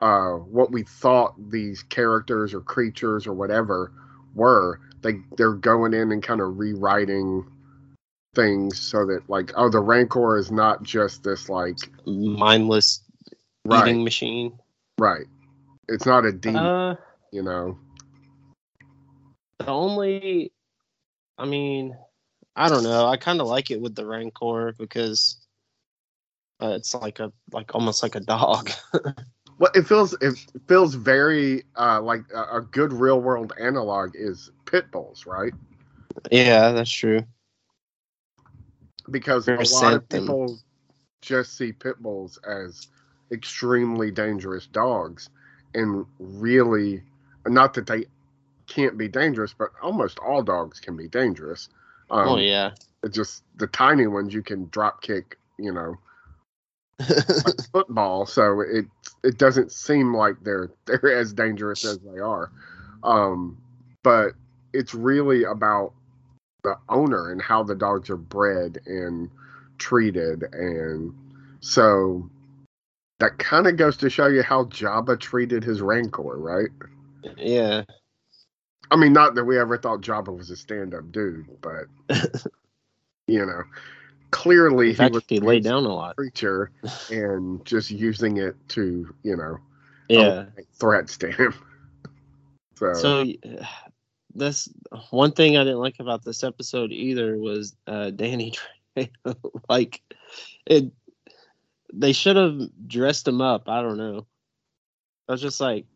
Uh 0.00 0.32
what 0.32 0.70
we 0.70 0.82
thought 0.82 1.34
these 1.50 1.82
characters 1.84 2.52
or 2.54 2.60
creatures 2.60 3.26
or 3.26 3.32
whatever 3.32 3.92
were 4.34 4.80
they 5.02 5.14
they're 5.36 5.52
going 5.52 5.94
in 5.94 6.12
and 6.12 6.22
kind 6.22 6.40
of 6.40 6.58
rewriting 6.58 7.46
things 8.34 8.80
so 8.80 9.06
that 9.06 9.20
like 9.28 9.52
oh 9.56 9.70
the 9.70 9.78
rancor 9.78 10.36
is 10.36 10.50
not 10.50 10.82
just 10.82 11.22
this 11.22 11.48
like 11.48 11.78
Mindless 12.04 13.00
right 13.64 13.86
eating 13.86 14.02
machine. 14.02 14.58
right 14.98 15.26
it's 15.88 16.04
not 16.04 16.24
a 16.24 16.32
demon 16.32 16.64
Uh, 16.66 16.96
you 17.30 17.42
know 17.42 17.78
the 19.58 19.66
only, 19.68 20.52
I 21.38 21.46
mean, 21.46 21.96
I 22.56 22.68
don't 22.68 22.84
know. 22.84 23.06
I 23.06 23.16
kind 23.16 23.40
of 23.40 23.46
like 23.46 23.70
it 23.70 23.80
with 23.80 23.94
the 23.94 24.06
Rancor 24.06 24.74
because 24.78 25.36
uh, 26.60 26.70
it's 26.70 26.94
like 26.94 27.20
a 27.20 27.32
like 27.52 27.74
almost 27.74 28.02
like 28.02 28.14
a 28.14 28.20
dog. 28.20 28.70
well 29.58 29.70
it 29.74 29.82
feels 29.86 30.14
it 30.20 30.34
feels 30.66 30.94
very 30.94 31.62
uh 31.76 32.00
like 32.00 32.22
a, 32.34 32.58
a 32.58 32.60
good 32.60 32.92
real 32.92 33.20
world 33.20 33.52
analog 33.60 34.12
is 34.14 34.50
pit 34.66 34.90
bulls 34.90 35.26
right 35.26 35.52
yeah, 36.30 36.72
that's 36.72 36.90
true. 36.90 37.20
because 39.10 39.48
a 39.48 39.52
lot 39.52 39.60
of 39.60 39.66
scent 39.66 40.08
them. 40.10 40.20
people 40.20 40.58
just 41.20 41.56
see 41.56 41.72
pit 41.72 41.98
bulls 42.00 42.38
as 42.46 42.88
extremely 43.32 44.10
dangerous 44.10 44.66
dogs 44.66 45.30
and 45.74 46.06
really 46.18 47.02
not 47.46 47.74
that 47.74 47.86
they 47.86 48.04
can't 48.66 48.96
be 48.96 49.08
dangerous 49.08 49.54
but 49.56 49.70
almost 49.82 50.18
all 50.18 50.42
dogs 50.42 50.78
can 50.80 50.96
be 50.96 51.08
dangerous 51.08 51.68
um, 52.10 52.28
oh 52.28 52.38
yeah. 52.38 52.70
it's 53.02 53.16
just 53.16 53.42
the 53.56 53.66
tiny 53.66 54.06
ones 54.06 54.32
you 54.32 54.42
can 54.42 54.68
drop 54.68 55.02
kick 55.02 55.38
you 55.58 55.72
know 55.72 55.96
like 56.98 57.60
football 57.72 58.26
so 58.26 58.60
it 58.60 58.86
it 59.22 59.38
doesn't 59.38 59.72
seem 59.72 60.14
like 60.14 60.36
they're 60.42 60.70
they're 60.86 61.16
as 61.18 61.32
dangerous 61.32 61.84
as 61.84 61.98
they 61.98 62.18
are. 62.18 62.50
Um 63.02 63.58
but 64.02 64.32
it's 64.72 64.94
really 64.94 65.44
about 65.44 65.92
the 66.62 66.76
owner 66.88 67.30
and 67.30 67.40
how 67.40 67.62
the 67.62 67.74
dogs 67.74 68.10
are 68.10 68.16
bred 68.16 68.78
and 68.86 69.30
treated 69.78 70.44
and 70.52 71.14
so 71.60 72.28
that 73.20 73.38
kind 73.38 73.66
of 73.66 73.76
goes 73.76 73.96
to 73.98 74.10
show 74.10 74.26
you 74.26 74.42
how 74.42 74.64
Jabba 74.64 75.18
treated 75.18 75.62
his 75.62 75.80
rancor 75.80 76.38
right? 76.38 76.70
Yeah. 77.36 77.84
i 78.90 78.96
mean 78.96 79.12
not 79.12 79.34
that 79.34 79.44
we 79.44 79.58
ever 79.58 79.78
thought 79.78 80.00
Jabba 80.00 80.36
was 80.36 80.50
a 80.50 80.56
stand-up 80.56 81.10
dude 81.12 81.46
but 81.60 81.84
you 83.26 83.44
know 83.44 83.62
clearly 84.34 84.90
In 84.90 84.96
fact, 84.96 85.12
he 85.12 85.14
was 85.14 85.24
he 85.28 85.40
laid 85.40 85.62
down 85.64 85.84
a 85.84 85.94
lot. 85.94 86.16
creature 86.16 86.72
and 87.10 87.64
just 87.64 87.90
using 87.90 88.38
it 88.38 88.56
to, 88.70 89.14
you 89.22 89.36
know, 89.36 89.58
Yeah. 90.08 90.46
threats 90.74 91.16
to 91.18 91.30
him. 91.30 91.54
so, 92.76 92.92
So 92.94 93.24
this 94.34 94.68
one 95.10 95.30
thing 95.32 95.56
I 95.56 95.62
didn't 95.62 95.78
like 95.78 96.00
about 96.00 96.24
this 96.24 96.42
episode 96.42 96.90
either 96.90 97.38
was 97.38 97.76
uh, 97.86 98.10
Danny 98.10 98.54
like 99.68 100.02
it, 100.66 100.90
they 101.92 102.12
should 102.12 102.36
have 102.36 102.60
dressed 102.88 103.28
him 103.28 103.40
up. 103.40 103.68
I 103.68 103.82
don't 103.82 103.98
know. 103.98 104.26
I 105.28 105.32
was 105.32 105.40
just 105.40 105.60
like, 105.60 105.86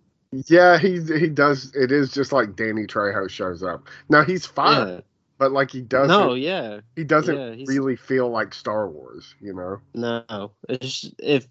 yeah, 0.46 0.78
he 0.78 1.00
he 1.02 1.26
does. 1.26 1.74
It 1.74 1.90
is 1.90 2.12
just 2.12 2.32
like 2.32 2.54
Danny 2.54 2.86
Trejo 2.86 3.28
shows 3.28 3.62
up. 3.62 3.88
Now 4.08 4.22
he's 4.24 4.46
fine, 4.46 5.02
but 5.38 5.52
like 5.52 5.70
he 5.70 5.80
doesn't. 5.80 6.08
no, 6.08 6.34
yeah, 6.34 6.80
he 6.96 7.04
doesn't 7.04 7.36
yeah, 7.36 7.64
really 7.66 7.96
feel 7.96 8.28
like 8.28 8.52
Star 8.52 8.88
Wars. 8.88 9.34
You 9.40 9.54
know. 9.54 9.80
no. 10.28 10.52
It's 10.68 11.10
if 11.18 11.46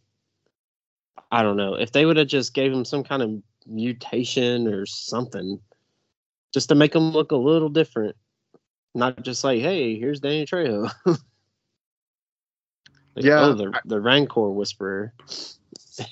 I 1.31 1.41
don't 1.43 1.57
know 1.57 1.75
if 1.75 1.91
they 1.91 2.05
would 2.05 2.17
have 2.17 2.27
just 2.27 2.53
gave 2.53 2.71
him 2.71 2.85
some 2.85 3.03
kind 3.03 3.21
of 3.23 3.31
mutation 3.65 4.67
or 4.67 4.85
something, 4.85 5.59
just 6.53 6.69
to 6.69 6.75
make 6.75 6.93
him 6.93 7.11
look 7.11 7.31
a 7.31 7.37
little 7.37 7.69
different, 7.69 8.15
not 8.93 9.23
just 9.23 9.43
like, 9.43 9.61
hey, 9.61 9.97
here's 9.97 10.19
Danny 10.19 10.45
Trejo. 10.45 10.91
Like, 13.15 13.25
Yeah, 13.25 13.45
oh, 13.45 13.53
the 13.55 13.71
I- 13.73 13.81
the 13.83 13.99
Rancor 13.99 14.51
Whisperer. 14.51 15.11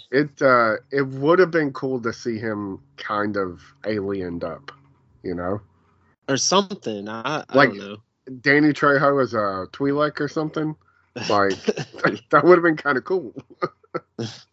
It 0.10 0.42
uh 0.42 0.78
it 0.92 1.06
would 1.08 1.38
have 1.38 1.52
been 1.52 1.72
cool 1.72 2.02
to 2.02 2.12
see 2.12 2.40
him 2.40 2.80
kind 2.98 3.38
of 3.38 3.62
aliened 3.84 4.44
up. 4.44 4.72
You 5.22 5.36
know, 5.36 5.62
or 6.28 6.38
something. 6.38 7.08
I, 7.10 7.44
I 7.50 7.56
Like- 7.56 7.70
don't 7.70 7.78
know. 7.80 7.98
Danny 8.42 8.70
Trejo 8.74 9.22
as 9.22 9.34
a 9.36 9.68
Twi'lek 9.72 10.20
or 10.20 10.28
something. 10.28 10.76
Like 11.30 11.52
that 12.32 12.42
would 12.44 12.58
have 12.58 12.64
been 12.64 12.76
kind 12.78 12.98
of 12.98 13.04
cool. 13.06 13.34
this 14.18 14.46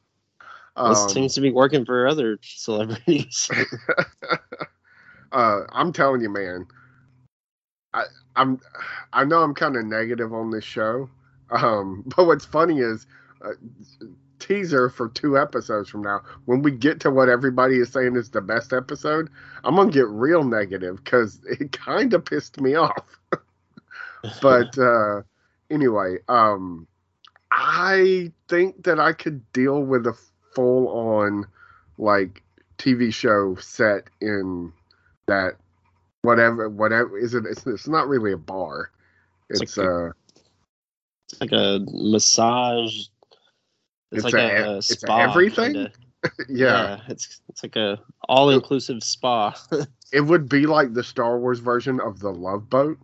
Um, 0.76 1.08
seems 1.08 1.34
to 1.34 1.40
be 1.40 1.50
working 1.50 1.84
for 1.86 2.06
other 2.06 2.38
celebrities. 2.42 3.50
uh, 5.32 5.60
I'm 5.70 5.92
telling 5.92 6.20
you, 6.20 6.28
man. 6.30 6.66
I 7.94 8.04
I'm 8.36 8.60
I 9.12 9.24
know 9.24 9.42
I'm 9.42 9.54
kind 9.54 9.76
of 9.76 9.84
negative 9.84 10.32
on 10.32 10.50
this 10.50 10.64
show, 10.64 11.08
um, 11.50 12.02
but 12.16 12.26
what's 12.26 12.44
funny 12.44 12.78
is 12.80 13.06
uh, 13.44 13.52
teaser 14.42 14.90
for 14.90 15.08
two 15.08 15.38
episodes 15.38 15.88
from 15.88 16.02
now. 16.02 16.22
When 16.44 16.62
we 16.62 16.72
get 16.72 17.00
to 17.00 17.10
what 17.10 17.28
everybody 17.28 17.78
is 17.78 17.90
saying 17.90 18.16
is 18.16 18.30
the 18.30 18.40
best 18.40 18.72
episode, 18.72 19.30
I'm 19.64 19.76
gonna 19.76 19.90
get 19.90 20.08
real 20.08 20.44
negative 20.44 20.96
because 21.02 21.38
it 21.48 21.72
kind 21.72 22.12
of 22.12 22.24
pissed 22.24 22.60
me 22.60 22.74
off. 22.74 23.20
but 24.42 24.76
uh, 24.76 25.22
anyway, 25.70 26.18
um, 26.28 26.86
I 27.50 28.32
think 28.48 28.84
that 28.84 28.98
I 28.98 29.12
could 29.12 29.50
deal 29.52 29.82
with 29.82 30.06
a 30.06 30.16
full 30.54 30.88
on 30.88 31.46
like 31.96 32.42
TV 32.78 33.14
show 33.14 33.54
set 33.56 34.08
in 34.20 34.72
that 35.26 35.52
whatever 36.22 36.68
whatever 36.68 37.16
is 37.18 37.34
it 37.34 37.44
it's, 37.46 37.66
it's 37.66 37.88
not 37.88 38.08
really 38.08 38.32
a 38.32 38.36
bar 38.36 38.90
It's 39.50 39.62
it's, 39.62 39.76
like 39.76 39.86
uh 39.86 40.10
it's 41.32 41.40
like 41.40 41.52
a 41.52 41.80
massage. 41.88 43.06
It's 44.12 44.24
It's, 44.24 44.32
like 44.32 44.34
a- 44.34 44.64
a, 44.74 44.76
a 44.78 44.82
spa. 44.82 45.18
everything? 45.18 45.72
kinda. 45.74 45.92
yeah. 46.48 47.00
it's 47.08 47.40
it's 47.48 47.62
like 47.64 47.74
a 47.76 47.98
all 48.28 48.50
inclusive 48.50 49.02
spa. 49.02 49.54
it 50.12 50.20
would 50.20 50.48
be 50.48 50.66
like 50.66 50.92
the 50.94 51.02
star 51.02 51.38
wars 51.38 51.58
version 51.58 51.98
of 52.00 52.20
the 52.20 52.30
love 52.30 52.70
boat 52.70 52.96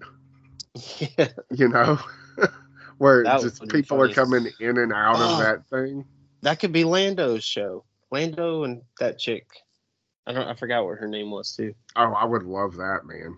yeah. 1.00 1.28
you 1.50 1.68
know 1.68 1.98
where 2.98 3.24
just 3.24 3.66
people 3.68 4.00
are 4.00 4.12
coming 4.12 4.46
in 4.60 4.78
and 4.78 4.92
out 4.92 5.16
Oh. 5.18 5.32
of 5.32 5.38
that 5.44 5.66
thing 5.68 6.04
That 6.42 6.60
could 6.60 6.72
be 6.72 6.84
Lando's 6.84 7.42
show. 7.42 7.84
Lando 8.12 8.62
and 8.64 8.82
that 9.00 9.18
chick. 9.18 9.46
I 10.26 10.32
don't 10.32 10.46
I 10.46 10.54
forgot 10.54 10.84
what 10.84 10.98
her 10.98 11.08
name 11.08 11.30
was 11.32 11.56
too. 11.56 11.74
oh 11.96 12.12
i 12.12 12.24
would 12.24 12.44
love 12.44 12.76
that 12.76 13.00
man 13.04 13.36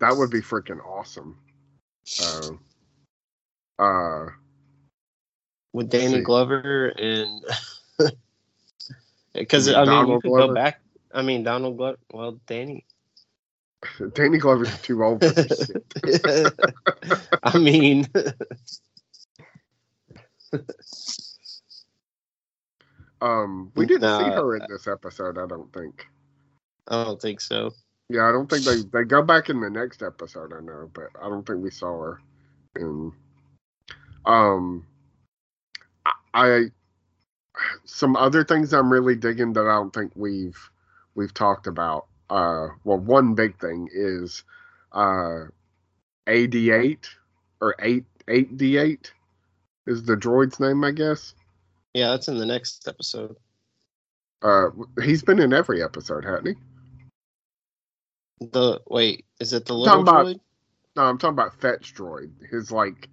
that 0.00 0.16
would 0.16 0.30
be 0.30 0.40
freaking 0.40 0.80
awesome 0.86 1.36
uh, 3.78 3.82
uh 3.82 4.26
With 5.74 5.90
Danny. 5.90 6.22
Glover 6.22 6.88
and 6.88 7.44
because 9.34 9.68
I 9.68 9.84
mean 9.84 10.08
you 10.08 10.20
could 10.20 10.28
Glover? 10.30 10.46
go 10.48 10.54
back. 10.54 10.80
I 11.12 11.20
mean 11.20 11.42
Donald 11.42 11.76
Glover. 11.76 11.98
Well, 12.10 12.40
Danny. 12.46 12.86
danny 14.14 14.38
glover's 14.38 14.80
too 14.80 15.04
old 15.04 15.20
for 15.20 15.28
this 15.28 15.66
shit. 16.26 16.54
I 17.42 17.58
mean, 17.58 18.08
um 23.20 23.70
we 23.76 23.84
didn't 23.84 24.18
see 24.18 24.30
her 24.30 24.56
in 24.56 24.62
this 24.70 24.86
episode 24.86 25.36
i 25.36 25.46
don't 25.46 25.70
think 25.74 26.06
I 26.88 27.04
don't 27.04 27.20
think 27.20 27.40
so. 27.40 27.72
Yeah, 28.08 28.28
I 28.28 28.32
don't 28.32 28.48
think 28.48 28.64
they 28.64 28.82
they 28.92 29.04
go 29.04 29.22
back 29.22 29.48
in 29.48 29.60
the 29.60 29.70
next 29.70 30.02
episode. 30.02 30.52
I 30.52 30.60
know, 30.60 30.90
but 30.92 31.08
I 31.20 31.28
don't 31.28 31.46
think 31.46 31.62
we 31.62 31.70
saw 31.70 31.98
her. 31.98 32.20
And 32.74 33.12
um, 34.26 34.86
I, 36.34 36.64
some 37.84 38.16
other 38.16 38.44
things 38.44 38.72
I'm 38.72 38.92
really 38.92 39.14
digging 39.14 39.52
that 39.54 39.66
I 39.66 39.74
don't 39.76 39.94
think 39.94 40.12
we've 40.16 40.58
we've 41.14 41.32
talked 41.32 41.66
about. 41.66 42.06
Uh, 42.28 42.68
well, 42.84 42.98
one 42.98 43.34
big 43.34 43.58
thing 43.60 43.88
is 43.92 44.42
uh, 44.92 45.44
AD8 46.26 47.06
or 47.60 47.68
or 47.68 47.74
eight 47.78 48.04
eight 48.28 48.56
D 48.56 48.76
eight 48.78 49.12
is 49.86 50.02
the 50.02 50.16
droid's 50.16 50.58
name, 50.60 50.82
I 50.84 50.90
guess. 50.90 51.34
Yeah, 51.94 52.10
that's 52.10 52.28
in 52.28 52.38
the 52.38 52.46
next 52.46 52.88
episode. 52.88 53.36
Uh, 54.42 54.70
he's 55.02 55.22
been 55.22 55.38
in 55.38 55.52
every 55.52 55.82
episode, 55.82 56.24
hasn't 56.24 56.48
he? 56.48 56.54
The 58.50 58.80
wait, 58.88 59.24
is 59.40 59.52
it 59.52 59.64
the 59.66 59.74
Talking 59.74 59.80
little 59.84 60.00
about- 60.02 60.26
droid? 60.26 60.40
No, 60.96 61.02
I'm 61.04 61.18
talking 61.18 61.34
about 61.34 61.60
Fetch 61.60 61.92
Droid. 61.94 62.30
His 62.50 62.70
like 62.70 63.08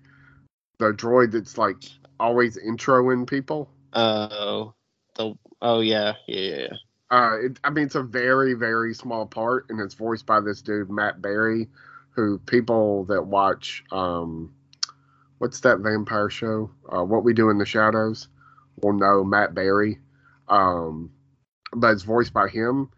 the 0.77 0.91
droid 0.91 1.31
that's 1.31 1.57
like 1.57 1.81
always 2.21 2.57
introing 2.57 3.27
people. 3.27 3.69
Oh, 3.93 4.73
the 5.15 5.33
oh 5.61 5.81
yeah, 5.81 6.13
yeah. 6.27 6.67
Uh, 7.09 7.37
it, 7.41 7.59
I 7.63 7.69
mean, 7.71 7.85
it's 7.85 7.95
a 7.95 8.03
very, 8.03 8.53
very 8.53 8.93
small 8.93 9.25
part, 9.25 9.65
and 9.69 9.81
it's 9.81 9.95
voiced 9.95 10.25
by 10.25 10.39
this 10.39 10.61
dude 10.61 10.89
Matt 10.89 11.21
Berry, 11.21 11.67
who 12.11 12.39
people 12.39 13.03
that 13.05 13.23
watch, 13.23 13.83
um, 13.91 14.53
what's 15.39 15.59
that 15.61 15.79
vampire 15.79 16.29
show? 16.29 16.71
Uh, 16.87 17.03
what 17.03 17.25
We 17.25 17.33
Do 17.33 17.49
in 17.49 17.57
the 17.57 17.65
Shadows, 17.65 18.29
will 18.81 18.93
know 18.93 19.25
Matt 19.25 19.53
Berry. 19.53 19.99
Um, 20.47 21.11
but 21.73 21.91
it's 21.91 22.03
voiced 22.03 22.33
by 22.33 22.47
him. 22.47 22.89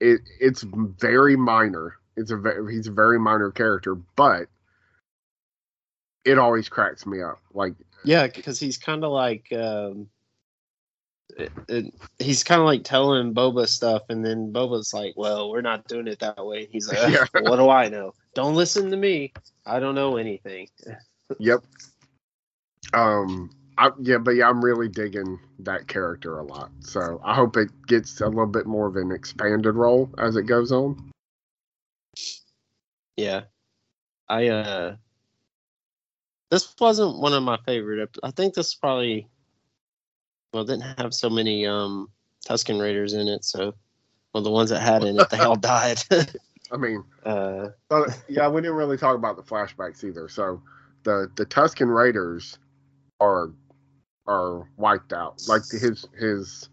It 0.00 0.20
it's 0.40 0.62
very 0.62 1.36
minor. 1.36 1.96
It's 2.16 2.30
a 2.30 2.40
he's 2.70 2.86
a 2.86 2.92
very 2.92 3.18
minor 3.18 3.50
character, 3.50 3.94
but 3.94 4.48
it 6.24 6.38
always 6.38 6.68
cracks 6.68 7.06
me 7.06 7.22
up. 7.22 7.40
Like 7.52 7.74
Yeah, 8.04 8.26
because 8.26 8.60
he's 8.60 8.78
kind 8.78 9.04
of 9.04 9.10
like 9.12 9.52
um, 9.52 10.08
it, 11.36 11.52
it, 11.68 11.94
he's 12.18 12.44
kind 12.44 12.60
of 12.60 12.66
like 12.66 12.84
telling 12.84 13.34
Boba 13.34 13.66
stuff, 13.66 14.02
and 14.08 14.24
then 14.24 14.52
Boba's 14.52 14.92
like, 14.92 15.14
"Well, 15.16 15.50
we're 15.50 15.62
not 15.62 15.88
doing 15.88 16.06
it 16.06 16.20
that 16.20 16.44
way." 16.44 16.68
He's 16.70 16.88
like, 16.88 16.98
Yeah. 17.12 17.24
"What 17.42 17.56
do 17.56 17.70
I 17.70 17.88
know? 17.88 18.12
Don't 18.34 18.54
listen 18.54 18.90
to 18.90 18.96
me. 18.96 19.32
I 19.66 19.80
don't 19.80 19.94
know 19.94 20.16
anything." 20.16 20.68
Yep. 21.38 21.64
Um. 22.92 23.50
I, 23.76 23.90
yeah, 24.00 24.18
but 24.18 24.32
yeah, 24.32 24.48
I'm 24.48 24.64
really 24.64 24.88
digging 24.88 25.40
that 25.58 25.88
character 25.88 26.38
a 26.38 26.44
lot. 26.44 26.70
So 26.78 27.20
I 27.24 27.34
hope 27.34 27.56
it 27.56 27.70
gets 27.88 28.20
a 28.20 28.28
little 28.28 28.46
bit 28.46 28.66
more 28.66 28.86
of 28.86 28.94
an 28.94 29.10
expanded 29.10 29.74
role 29.74 30.08
as 30.18 30.36
it 30.36 30.44
goes 30.44 30.70
on. 30.70 31.10
Yeah, 33.16 33.42
I 34.28 34.48
uh, 34.48 34.96
this 36.54 36.72
wasn't 36.78 37.18
one 37.18 37.32
of 37.32 37.42
my 37.42 37.58
favorite. 37.66 38.16
I 38.22 38.30
think 38.30 38.54
this 38.54 38.76
probably 38.76 39.26
well 40.52 40.64
didn't 40.64 40.98
have 41.00 41.12
so 41.12 41.28
many 41.28 41.66
um 41.66 42.08
Tusken 42.48 42.80
Raiders 42.80 43.12
in 43.12 43.26
it, 43.26 43.44
so 43.44 43.74
well 44.32 44.44
the 44.44 44.52
ones 44.52 44.70
that 44.70 44.80
had 44.80 45.02
in 45.02 45.18
it 45.18 45.30
they 45.30 45.38
all 45.38 45.56
died. 45.74 46.00
I 46.70 46.76
mean, 46.76 47.02
uh, 47.24 47.70
but 47.88 48.22
yeah, 48.28 48.48
we 48.48 48.60
didn't 48.60 48.76
really 48.76 48.96
talk 48.96 49.16
about 49.16 49.36
the 49.36 49.42
flashbacks 49.42 50.04
either. 50.04 50.28
So 50.28 50.62
the 51.02 51.28
the 51.34 51.44
Tusken 51.44 51.92
Raiders 51.92 52.56
are 53.18 53.50
are 54.28 54.68
wiped 54.76 55.12
out. 55.12 55.42
Like 55.48 55.62
his 55.72 56.06
his 56.16 56.68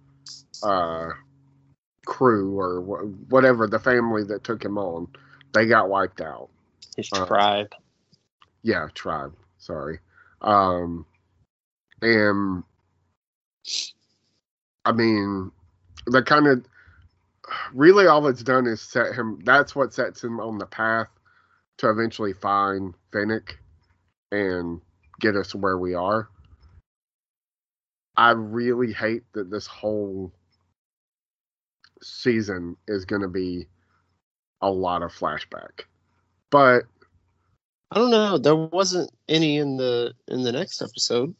uh 0.61 1.09
crew 2.05 2.59
or 2.59 2.81
wh- 2.81 3.31
whatever 3.31 3.65
the 3.67 3.79
family 3.79 4.23
that 4.25 4.43
took 4.43 4.63
him 4.63 4.77
on, 4.77 5.07
they 5.53 5.65
got 5.65 5.89
wiped 5.89 6.21
out. 6.21 6.50
his 6.95 7.09
Uh, 7.11 7.25
tribe. 7.25 7.73
yeah 8.61 8.88
tribe 8.93 9.33
sorry. 9.62 10.00
Um 10.42 11.05
and 12.01 12.64
i 14.85 14.92
mean 14.92 15.51
the 16.07 16.24
kind 16.24 16.48
of 16.48 16.66
really 17.75 18.07
all 18.07 18.25
it's 18.27 18.42
done 18.42 18.66
is 18.66 18.81
set 18.81 19.14
him 19.14 19.40
that's 19.44 19.75
what 19.75 19.94
sets 19.94 20.24
him 20.24 20.40
on 20.40 20.57
the 20.57 20.66
path 20.66 21.07
to 21.81 21.90
eventually 21.90 22.33
find 22.33 22.94
Fennec 23.12 23.57
and 24.31 24.79
get 25.20 25.35
us 25.35 25.55
where 25.55 25.79
we 25.79 25.96
are. 25.96 26.29
I 28.16 28.31
really 28.31 28.94
hate 28.94 29.24
that 29.33 29.50
this 29.50 29.66
whole 29.66 30.31
season 32.03 32.77
is 32.88 33.05
going 33.05 33.24
to 33.24 33.27
be 33.27 33.68
a 34.62 34.70
lot 34.70 35.01
of 35.01 35.12
flashback. 35.12 35.85
But 36.51 36.83
I 37.92 37.96
don't 38.00 38.12
know. 38.12 38.38
There 38.38 38.56
wasn't 38.56 39.12
any 39.27 39.58
in 39.58 39.75
the 39.77 40.14
in 40.27 40.44
the 40.44 40.51
next 40.51 40.82
episode. 40.82 41.36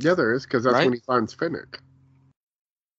Yeah, 0.00 0.14
there 0.14 0.32
is 0.34 0.44
because 0.44 0.64
that's 0.64 0.74
Right? 0.74 0.86
when 0.86 0.94
he 0.94 1.00
finds 1.00 1.32
Fennec. 1.34 1.80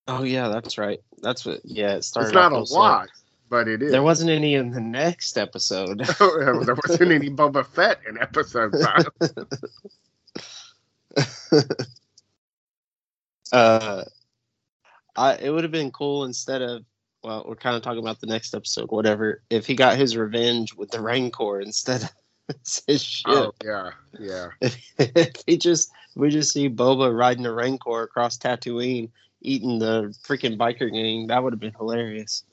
Oh 0.07 0.23
yeah, 0.23 0.47
that's 0.47 0.77
right. 0.77 0.99
That's 1.21 1.45
what. 1.45 1.59
Yeah, 1.63 1.95
it 1.95 2.03
started. 2.03 2.29
It's 2.29 2.33
not 2.35 2.51
a 2.53 2.59
lot, 2.73 3.09
but 3.49 3.67
it 3.67 3.81
is. 3.83 3.91
There 3.91 4.01
wasn't 4.01 4.31
any 4.31 4.55
in 4.55 4.71
the 4.71 4.81
next 4.81 5.37
episode. 5.37 5.99
there 6.19 6.75
wasn't 6.85 7.11
any 7.11 7.29
Boba 7.29 7.65
Fett 7.65 7.99
in 8.07 8.17
episode 8.17 8.73
five. 8.81 9.07
uh, 13.51 14.03
I 15.15 15.35
it 15.35 15.49
would 15.51 15.63
have 15.63 15.71
been 15.71 15.91
cool 15.91 16.23
instead 16.23 16.61
of 16.61 16.83
well, 17.23 17.45
we're 17.47 17.55
kind 17.55 17.75
of 17.75 17.81
talking 17.81 17.99
about 17.99 18.21
the 18.21 18.27
next 18.27 18.53
episode, 18.53 18.91
whatever. 18.91 19.41
If 19.49 19.65
he 19.65 19.75
got 19.75 19.97
his 19.97 20.15
revenge 20.15 20.73
with 20.75 20.91
the 20.91 21.01
Rancor 21.01 21.61
instead 21.61 22.03
of 22.03 22.09
his 22.87 23.03
ship, 23.03 23.27
oh 23.27 23.51
yeah, 23.63 23.91
yeah. 24.19 24.47
if 24.99 25.35
he 25.45 25.57
just 25.57 25.91
we 26.15 26.29
just 26.29 26.53
see 26.53 26.69
Boba 26.69 27.15
riding 27.15 27.45
a 27.45 27.53
Rancor 27.53 28.03
across 28.03 28.37
Tatooine, 28.37 29.09
eating 29.41 29.79
the 29.79 30.15
freaking 30.23 30.57
biker 30.57 30.91
gang, 30.91 31.27
that 31.27 31.43
would 31.43 31.53
have 31.53 31.59
been 31.59 31.73
hilarious. 31.73 32.43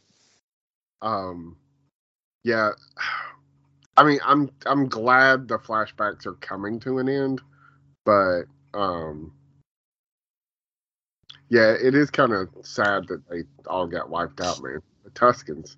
Um, 1.03 1.57
yeah. 2.43 2.71
I 3.99 4.05
mean, 4.05 4.19
I'm 4.27 4.51
I'm 4.67 4.89
glad 4.91 5.49
the 5.49 5.59
flashbacks 5.59 6.27
are 6.27 6.35
coming 6.35 6.81
to 6.81 6.99
an 6.99 7.09
end, 7.09 7.41
but 8.05 8.43
um, 8.75 9.33
yeah, 11.49 11.75
it 11.81 11.95
is 11.95 12.11
kind 12.11 12.33
of 12.33 12.49
sad 12.63 13.07
that 13.09 13.29
they 13.29 13.45
all 13.67 13.87
got 13.87 14.11
wiped 14.11 14.41
out, 14.41 14.63
man. 14.63 14.81
The 15.05 15.11
Tuskens, 15.11 15.77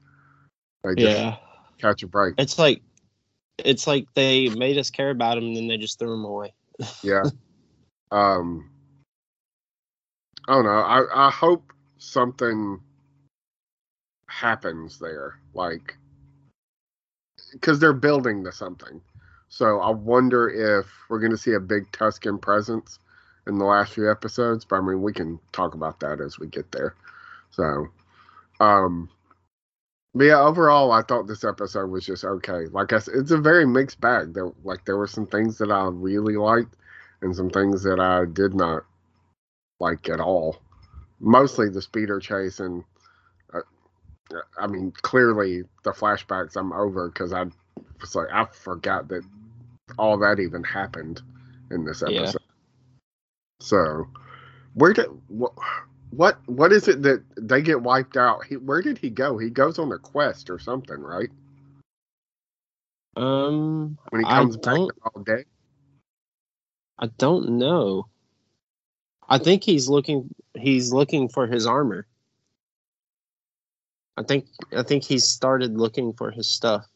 they 0.82 0.94
just 0.94 1.16
Yeah, 1.16 1.36
catch 1.78 2.02
a 2.02 2.06
break. 2.06 2.34
it's 2.38 2.58
like 2.58 2.82
it's 3.58 3.86
like 3.86 4.06
they 4.14 4.48
made 4.48 4.78
us 4.78 4.90
care 4.90 5.10
about 5.10 5.34
them, 5.34 5.44
and 5.44 5.56
then 5.56 5.68
they 5.68 5.76
just 5.76 5.98
threw 5.98 6.10
them 6.10 6.24
away. 6.24 6.54
Yeah. 7.02 7.24
um 8.10 8.70
I 10.46 10.54
don't 10.54 10.64
know. 10.64 10.70
I 10.70 11.28
I 11.28 11.30
hope 11.30 11.72
something 11.98 12.80
happens 14.28 14.98
there. 14.98 15.38
Like 15.52 15.96
cuz 17.60 17.78
they're 17.78 17.92
building 17.92 18.44
to 18.44 18.52
something. 18.52 19.02
So 19.50 19.80
I 19.80 19.90
wonder 19.90 20.48
if 20.48 20.86
we're 21.08 21.20
going 21.20 21.32
to 21.32 21.38
see 21.38 21.54
a 21.54 21.60
big 21.60 21.90
Tusken 21.92 22.40
presence 22.40 22.98
in 23.48 23.58
the 23.58 23.64
last 23.64 23.94
few 23.94 24.10
episodes, 24.10 24.64
but 24.64 24.76
I 24.76 24.80
mean 24.80 25.02
we 25.02 25.12
can 25.12 25.38
talk 25.52 25.74
about 25.74 26.00
that 26.00 26.20
as 26.20 26.38
we 26.38 26.46
get 26.46 26.70
there. 26.72 26.94
So 27.50 27.88
um 28.60 29.08
but 30.14 30.24
yeah, 30.24 30.40
overall, 30.40 30.90
I 30.90 31.02
thought 31.02 31.26
this 31.26 31.44
episode 31.44 31.90
was 31.90 32.06
just 32.06 32.24
okay. 32.24 32.66
Like 32.72 32.92
I 32.92 32.98
said, 32.98 33.14
it's 33.14 33.30
a 33.30 33.38
very 33.38 33.66
mixed 33.66 34.00
bag. 34.00 34.34
There, 34.34 34.50
like 34.64 34.84
there 34.84 34.96
were 34.96 35.06
some 35.06 35.26
things 35.26 35.58
that 35.58 35.70
I 35.70 35.84
really 35.92 36.36
liked, 36.36 36.74
and 37.20 37.36
some 37.36 37.50
things 37.50 37.82
that 37.84 38.00
I 38.00 38.24
did 38.24 38.54
not 38.54 38.84
like 39.78 40.08
at 40.08 40.18
all. 40.18 40.56
Mostly 41.20 41.68
the 41.68 41.82
speeder 41.82 42.20
chase, 42.20 42.58
and 42.58 42.82
uh, 43.52 43.60
I 44.58 44.66
mean, 44.66 44.92
clearly 45.02 45.62
the 45.84 45.92
flashbacks 45.92 46.56
I'm 46.56 46.72
over 46.72 47.10
because 47.10 47.32
I 47.32 47.44
was 48.00 48.14
like, 48.14 48.28
I 48.32 48.46
forgot 48.46 49.08
that 49.08 49.22
all 49.98 50.18
that 50.18 50.40
even 50.40 50.64
happened 50.64 51.22
in 51.70 51.84
this 51.84 52.02
Yeah. 52.06 52.37
So, 53.68 54.08
where 54.72 54.94
did 54.94 55.08
what? 55.28 55.52
What 56.10 56.38
what 56.48 56.72
is 56.72 56.88
it 56.88 57.02
that 57.02 57.22
they 57.36 57.60
get 57.60 57.82
wiped 57.82 58.16
out? 58.16 58.46
He, 58.46 58.56
where 58.56 58.80
did 58.80 58.96
he 58.96 59.10
go? 59.10 59.36
He 59.36 59.50
goes 59.50 59.78
on 59.78 59.92
a 59.92 59.98
quest 59.98 60.48
or 60.48 60.58
something, 60.58 61.00
right? 61.00 61.28
Um, 63.14 63.98
When 64.08 64.22
he 64.22 64.26
comes 64.26 64.56
back 64.56 64.78
all 64.78 65.22
day. 65.22 65.44
I 66.98 67.08
don't 67.18 67.58
know. 67.58 68.06
I 69.28 69.36
think 69.36 69.64
he's 69.64 69.86
looking. 69.86 70.34
He's 70.56 70.90
looking 70.90 71.28
for 71.28 71.46
his 71.46 71.66
armor. 71.66 72.06
I 74.16 74.22
think. 74.22 74.46
I 74.74 74.82
think 74.82 75.04
he's 75.04 75.24
started 75.24 75.76
looking 75.76 76.14
for 76.14 76.30
his 76.30 76.48
stuff, 76.48 76.86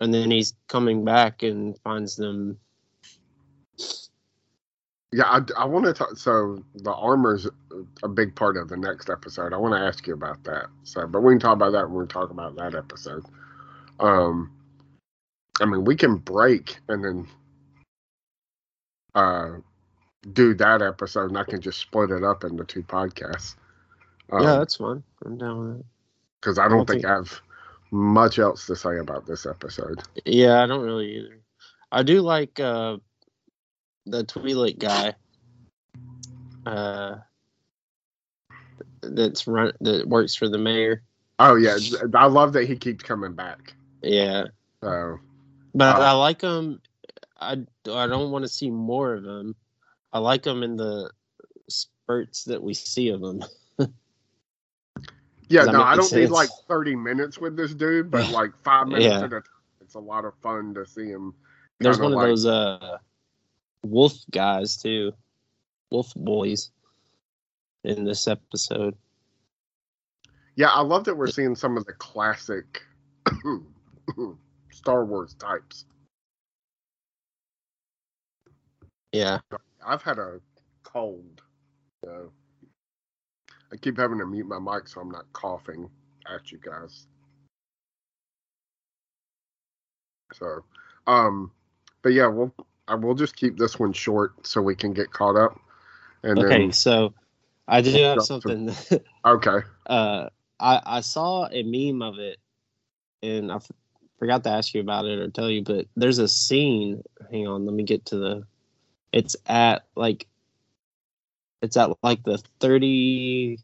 and 0.00 0.14
then 0.14 0.30
he's 0.30 0.54
coming 0.66 1.04
back 1.04 1.42
and 1.42 1.78
finds 1.80 2.16
them. 2.16 2.58
Yeah, 5.16 5.26
I, 5.26 5.40
I 5.62 5.64
want 5.64 5.86
to 5.86 5.92
talk. 5.92 6.16
So 6.16 6.64
the 6.74 6.92
armor's 6.92 7.46
a 8.02 8.08
big 8.08 8.34
part 8.34 8.56
of 8.56 8.68
the 8.68 8.76
next 8.76 9.08
episode. 9.08 9.52
I 9.52 9.56
want 9.58 9.72
to 9.74 9.78
ask 9.78 10.04
you 10.08 10.14
about 10.14 10.42
that. 10.42 10.66
So, 10.82 11.06
but 11.06 11.20
we 11.22 11.32
can 11.34 11.38
talk 11.38 11.52
about 11.52 11.70
that 11.70 11.88
when 11.88 12.00
we 12.02 12.06
talk 12.08 12.30
about 12.30 12.56
that 12.56 12.74
episode. 12.74 13.24
Um, 14.00 14.50
I 15.60 15.66
mean, 15.66 15.84
we 15.84 15.94
can 15.94 16.16
break 16.16 16.78
and 16.88 17.04
then 17.04 17.28
uh 19.14 19.50
do 20.32 20.54
that 20.54 20.82
episode, 20.82 21.28
and 21.30 21.38
I 21.38 21.44
can 21.44 21.60
just 21.60 21.78
split 21.78 22.10
it 22.10 22.24
up 22.24 22.42
into 22.42 22.64
two 22.64 22.82
podcasts. 22.82 23.54
yeah, 24.32 24.38
Um, 24.38 24.44
that's 24.58 24.76
fine. 24.76 25.02
I'm 25.24 25.38
down 25.38 25.60
with 25.60 25.80
it. 25.80 25.86
because 26.40 26.58
I 26.58 26.62
don't 26.66 26.78
don't 26.78 26.86
think 26.88 27.02
think- 27.02 27.06
I 27.12 27.14
have 27.16 27.40
much 27.92 28.40
else 28.40 28.66
to 28.66 28.74
say 28.74 28.98
about 28.98 29.26
this 29.26 29.46
episode. 29.46 30.02
Yeah, 30.24 30.62
I 30.62 30.66
don't 30.66 30.82
really 30.82 31.18
either. 31.18 31.40
I 31.92 32.02
do 32.02 32.20
like 32.22 32.58
uh, 32.58 32.96
the 34.06 34.24
Twi'lek 34.24 34.78
guy. 34.78 35.14
Uh, 36.66 37.16
that's 39.02 39.46
run 39.46 39.72
that 39.80 40.08
works 40.08 40.34
for 40.34 40.48
the 40.48 40.58
mayor. 40.58 41.02
Oh 41.38 41.56
yeah, 41.56 41.76
I 42.14 42.26
love 42.26 42.52
that 42.54 42.66
he 42.66 42.76
keeps 42.76 43.02
coming 43.02 43.34
back. 43.34 43.74
Yeah, 44.02 44.44
So 44.82 45.18
but 45.74 45.96
Uh, 45.96 46.00
I 46.00 46.12
like 46.12 46.40
him. 46.40 46.80
I 47.40 47.52
I 47.90 48.06
don't 48.06 48.30
want 48.30 48.44
to 48.44 48.48
see 48.48 48.70
more 48.70 49.14
of 49.14 49.24
him. 49.24 49.54
I 50.12 50.18
like 50.20 50.46
him 50.46 50.62
in 50.62 50.76
the 50.76 51.10
spurts 51.68 52.44
that 52.44 52.62
we 52.62 52.72
see 52.74 53.08
of 53.08 53.22
him. 53.22 53.42
yeah, 55.48 55.64
no, 55.64 55.82
I 55.82 55.96
don't 55.96 56.12
need 56.12 56.30
like 56.30 56.48
thirty 56.68 56.94
minutes 56.94 57.38
with 57.38 57.56
this 57.56 57.74
dude, 57.74 58.10
but 58.10 58.30
like 58.32 58.52
five 58.62 58.86
minutes 58.88 59.06
Yeah. 59.06 59.18
at 59.18 59.24
a 59.24 59.28
time, 59.28 59.42
it's 59.80 59.94
a 59.94 60.00
lot 60.00 60.24
of 60.24 60.34
fun 60.42 60.72
to 60.74 60.86
see 60.86 61.08
him. 61.08 61.34
There's 61.80 61.98
one 61.98 62.12
of 62.12 62.16
like- 62.18 62.28
those 62.28 62.46
uh 62.46 62.98
wolf 63.84 64.14
guys 64.30 64.76
too, 64.76 65.12
wolf 65.90 66.12
boys 66.16 66.70
in 67.84 68.04
this 68.04 68.26
episode. 68.26 68.96
Yeah, 70.56 70.68
I 70.68 70.82
love 70.82 71.04
that 71.04 71.16
we're 71.16 71.26
seeing 71.26 71.54
some 71.54 71.76
of 71.76 71.84
the 71.84 71.92
classic 71.94 72.82
Star 74.70 75.04
Wars 75.04 75.34
types. 75.34 75.84
Yeah, 79.12 79.38
I've 79.84 80.02
had 80.02 80.18
a 80.18 80.40
cold. 80.82 81.42
So 82.04 82.30
I 83.72 83.76
keep 83.76 83.98
having 83.98 84.18
to 84.18 84.26
mute 84.26 84.46
my 84.46 84.58
mic 84.58 84.88
so 84.88 85.00
I'm 85.00 85.10
not 85.10 85.32
coughing 85.32 85.88
at 86.32 86.50
you 86.52 86.58
guys. 86.58 87.06
So, 90.32 90.64
um, 91.06 91.52
but 92.02 92.12
yeah, 92.12 92.26
we'll 92.26 92.52
I 92.86 92.94
will 92.94 93.14
just 93.14 93.36
keep 93.36 93.56
this 93.56 93.78
one 93.78 93.92
short 93.92 94.46
so 94.46 94.60
we 94.60 94.74
can 94.74 94.92
get 94.92 95.10
caught 95.10 95.36
up. 95.36 95.58
And 96.22 96.38
okay, 96.38 96.70
so 96.70 97.14
I 97.66 97.80
do 97.80 97.92
have 97.92 98.22
something. 98.22 98.74
okay, 99.24 99.58
uh, 99.86 100.28
I 100.60 100.80
I 100.84 101.00
saw 101.00 101.48
a 101.50 101.62
meme 101.62 102.02
of 102.02 102.18
it, 102.18 102.38
and 103.22 103.50
I 103.50 103.56
f- 103.56 103.70
forgot 104.18 104.44
to 104.44 104.50
ask 104.50 104.74
you 104.74 104.80
about 104.80 105.06
it 105.06 105.18
or 105.18 105.28
tell 105.28 105.50
you, 105.50 105.62
but 105.62 105.86
there's 105.96 106.18
a 106.18 106.28
scene. 106.28 107.02
Hang 107.30 107.46
on, 107.46 107.64
let 107.66 107.74
me 107.74 107.82
get 107.82 108.06
to 108.06 108.16
the. 108.16 108.46
It's 109.12 109.36
at 109.46 109.84
like. 109.96 110.26
It's 111.62 111.76
at 111.76 111.90
like 112.02 112.22
the 112.24 112.42
thirty. 112.60 113.58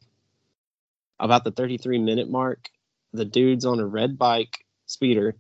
About 1.19 1.45
the 1.45 1.51
thirty-three 1.51 1.99
minute 1.99 2.31
mark. 2.31 2.71
The 3.13 3.27
dude's 3.27 3.67
on 3.67 3.81
a 3.81 3.87
red 3.87 4.17
bike 4.17 4.65
speeder, 4.87 5.35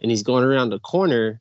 and 0.00 0.10
he's 0.10 0.22
going 0.22 0.44
around 0.44 0.72
a 0.72 0.78
corner, 0.78 1.40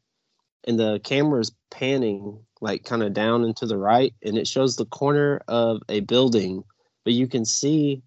and 0.66 0.80
the 0.80 1.00
camera 1.04 1.40
is 1.40 1.52
panning 1.72 2.40
like 2.62 2.84
kind 2.84 3.04
of 3.04 3.14
down 3.14 3.44
and 3.44 3.56
to 3.58 3.66
the 3.66 3.78
right, 3.78 4.14
and 4.24 4.38
it 4.38 4.48
shows 4.48 4.76
the 4.76 4.86
corner 4.86 5.42
of 5.48 5.82
a 5.90 6.00
building, 6.02 6.64
but 7.04 7.14
you 7.14 7.28
can 7.28 7.46
see 7.46 8.02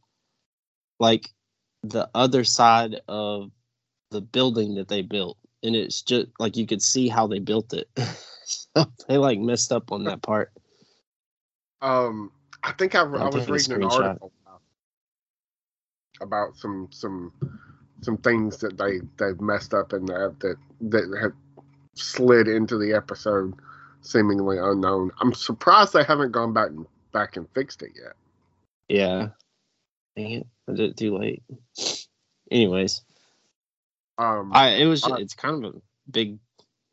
like 0.98 1.28
the 1.82 2.08
other 2.14 2.44
side 2.44 3.00
of 3.08 3.50
the 4.10 4.20
building 4.20 4.74
that 4.74 4.88
they 4.88 5.02
built 5.02 5.38
and 5.62 5.74
it's 5.74 6.02
just 6.02 6.28
like 6.38 6.56
you 6.56 6.66
could 6.66 6.82
see 6.82 7.08
how 7.08 7.26
they 7.26 7.38
built 7.38 7.72
it. 7.72 7.88
So 8.50 8.86
they 9.06 9.18
like 9.18 9.38
messed 9.38 9.72
up 9.72 9.92
on 9.92 10.04
that 10.04 10.22
part. 10.22 10.50
Um, 11.82 12.32
I 12.62 12.72
think 12.72 12.94
I, 12.94 13.00
I 13.00 13.02
I'll 13.02 13.30
was 13.30 13.46
reading 13.46 13.72
an 13.74 13.84
article 13.84 14.32
about 16.22 16.56
some 16.56 16.88
some 16.90 17.30
some 18.00 18.16
things 18.16 18.56
that 18.56 18.78
they 18.78 19.00
they've 19.18 19.38
messed 19.38 19.74
up 19.74 19.92
in 19.92 20.06
that 20.06 20.34
that 20.40 20.56
that 20.80 21.18
have 21.20 21.32
slid 22.02 22.48
into 22.48 22.78
the 22.78 22.92
episode 22.94 23.54
seemingly 24.00 24.58
unknown. 24.58 25.10
I'm 25.20 25.32
surprised 25.34 25.92
they 25.92 26.04
haven't 26.04 26.32
gone 26.32 26.52
back 26.52 26.70
and 26.70 26.86
back 27.12 27.36
and 27.36 27.48
fixed 27.54 27.82
it 27.82 27.92
yet. 27.94 28.12
yeah 28.88 29.28
dang 30.16 30.30
it 30.32 30.46
i 30.68 30.72
did 30.72 30.90
it 30.90 30.96
too 30.96 31.16
late 31.16 31.42
anyways 32.50 33.02
Um, 34.18 34.50
i 34.52 34.70
it 34.70 34.84
was 34.86 35.04
I- 35.04 35.16
it's 35.18 35.34
kind 35.34 35.64
of 35.64 35.74
a 35.76 35.78
big 36.10 36.38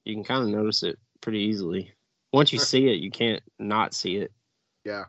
you 0.05 0.13
can 0.15 0.23
kind 0.23 0.43
of 0.43 0.49
notice 0.49 0.83
it 0.83 0.97
pretty 1.21 1.39
easily 1.39 1.91
once 2.33 2.53
you 2.53 2.59
see 2.59 2.87
it 2.87 2.99
you 2.99 3.11
can't 3.11 3.41
not 3.59 3.93
see 3.93 4.17
it 4.17 4.31
yeah. 4.85 5.05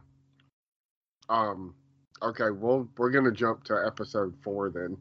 Um, 1.29 1.75
okay. 2.23 2.51
Well, 2.51 2.89
we're 2.97 3.11
gonna 3.11 3.33
jump 3.33 3.65
to 3.65 3.75
episode 3.87 4.35
four 4.43 4.71
then, 4.71 4.97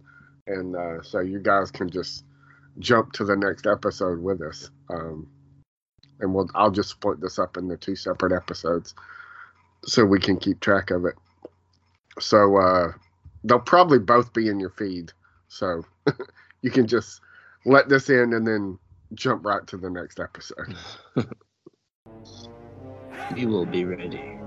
and 0.47 0.75
uh, 0.75 1.01
so 1.01 1.19
you 1.19 1.39
guys 1.39 1.71
can 1.71 1.89
just 1.89 2.25
jump 2.79 3.13
to 3.13 3.25
the 3.25 3.35
next 3.35 3.67
episode 3.67 4.19
with 4.19 4.41
us. 4.41 4.69
Um, 4.89 5.27
and 6.19 6.33
we'll 6.33 6.49
I'll 6.55 6.71
just 6.71 6.89
split 6.89 7.19
this 7.19 7.39
up 7.39 7.57
into 7.57 7.77
two 7.77 7.95
separate 7.95 8.31
episodes 8.31 8.95
so 9.83 10.05
we 10.05 10.19
can 10.19 10.37
keep 10.37 10.59
track 10.59 10.91
of 10.91 11.05
it. 11.05 11.15
So 12.19 12.57
uh, 12.57 12.93
they'll 13.43 13.59
probably 13.59 13.99
both 13.99 14.33
be 14.33 14.47
in 14.47 14.59
your 14.59 14.69
feed, 14.69 15.11
so 15.47 15.83
you 16.61 16.71
can 16.71 16.87
just 16.87 17.19
let 17.65 17.89
this 17.89 18.09
in 18.09 18.33
and 18.33 18.47
then 18.47 18.79
jump 19.13 19.45
right 19.45 19.65
to 19.67 19.77
the 19.77 19.89
next 19.89 20.19
episode. 20.19 20.75
you 23.35 23.49
will 23.49 23.65
be 23.65 23.83
ready 23.83 24.39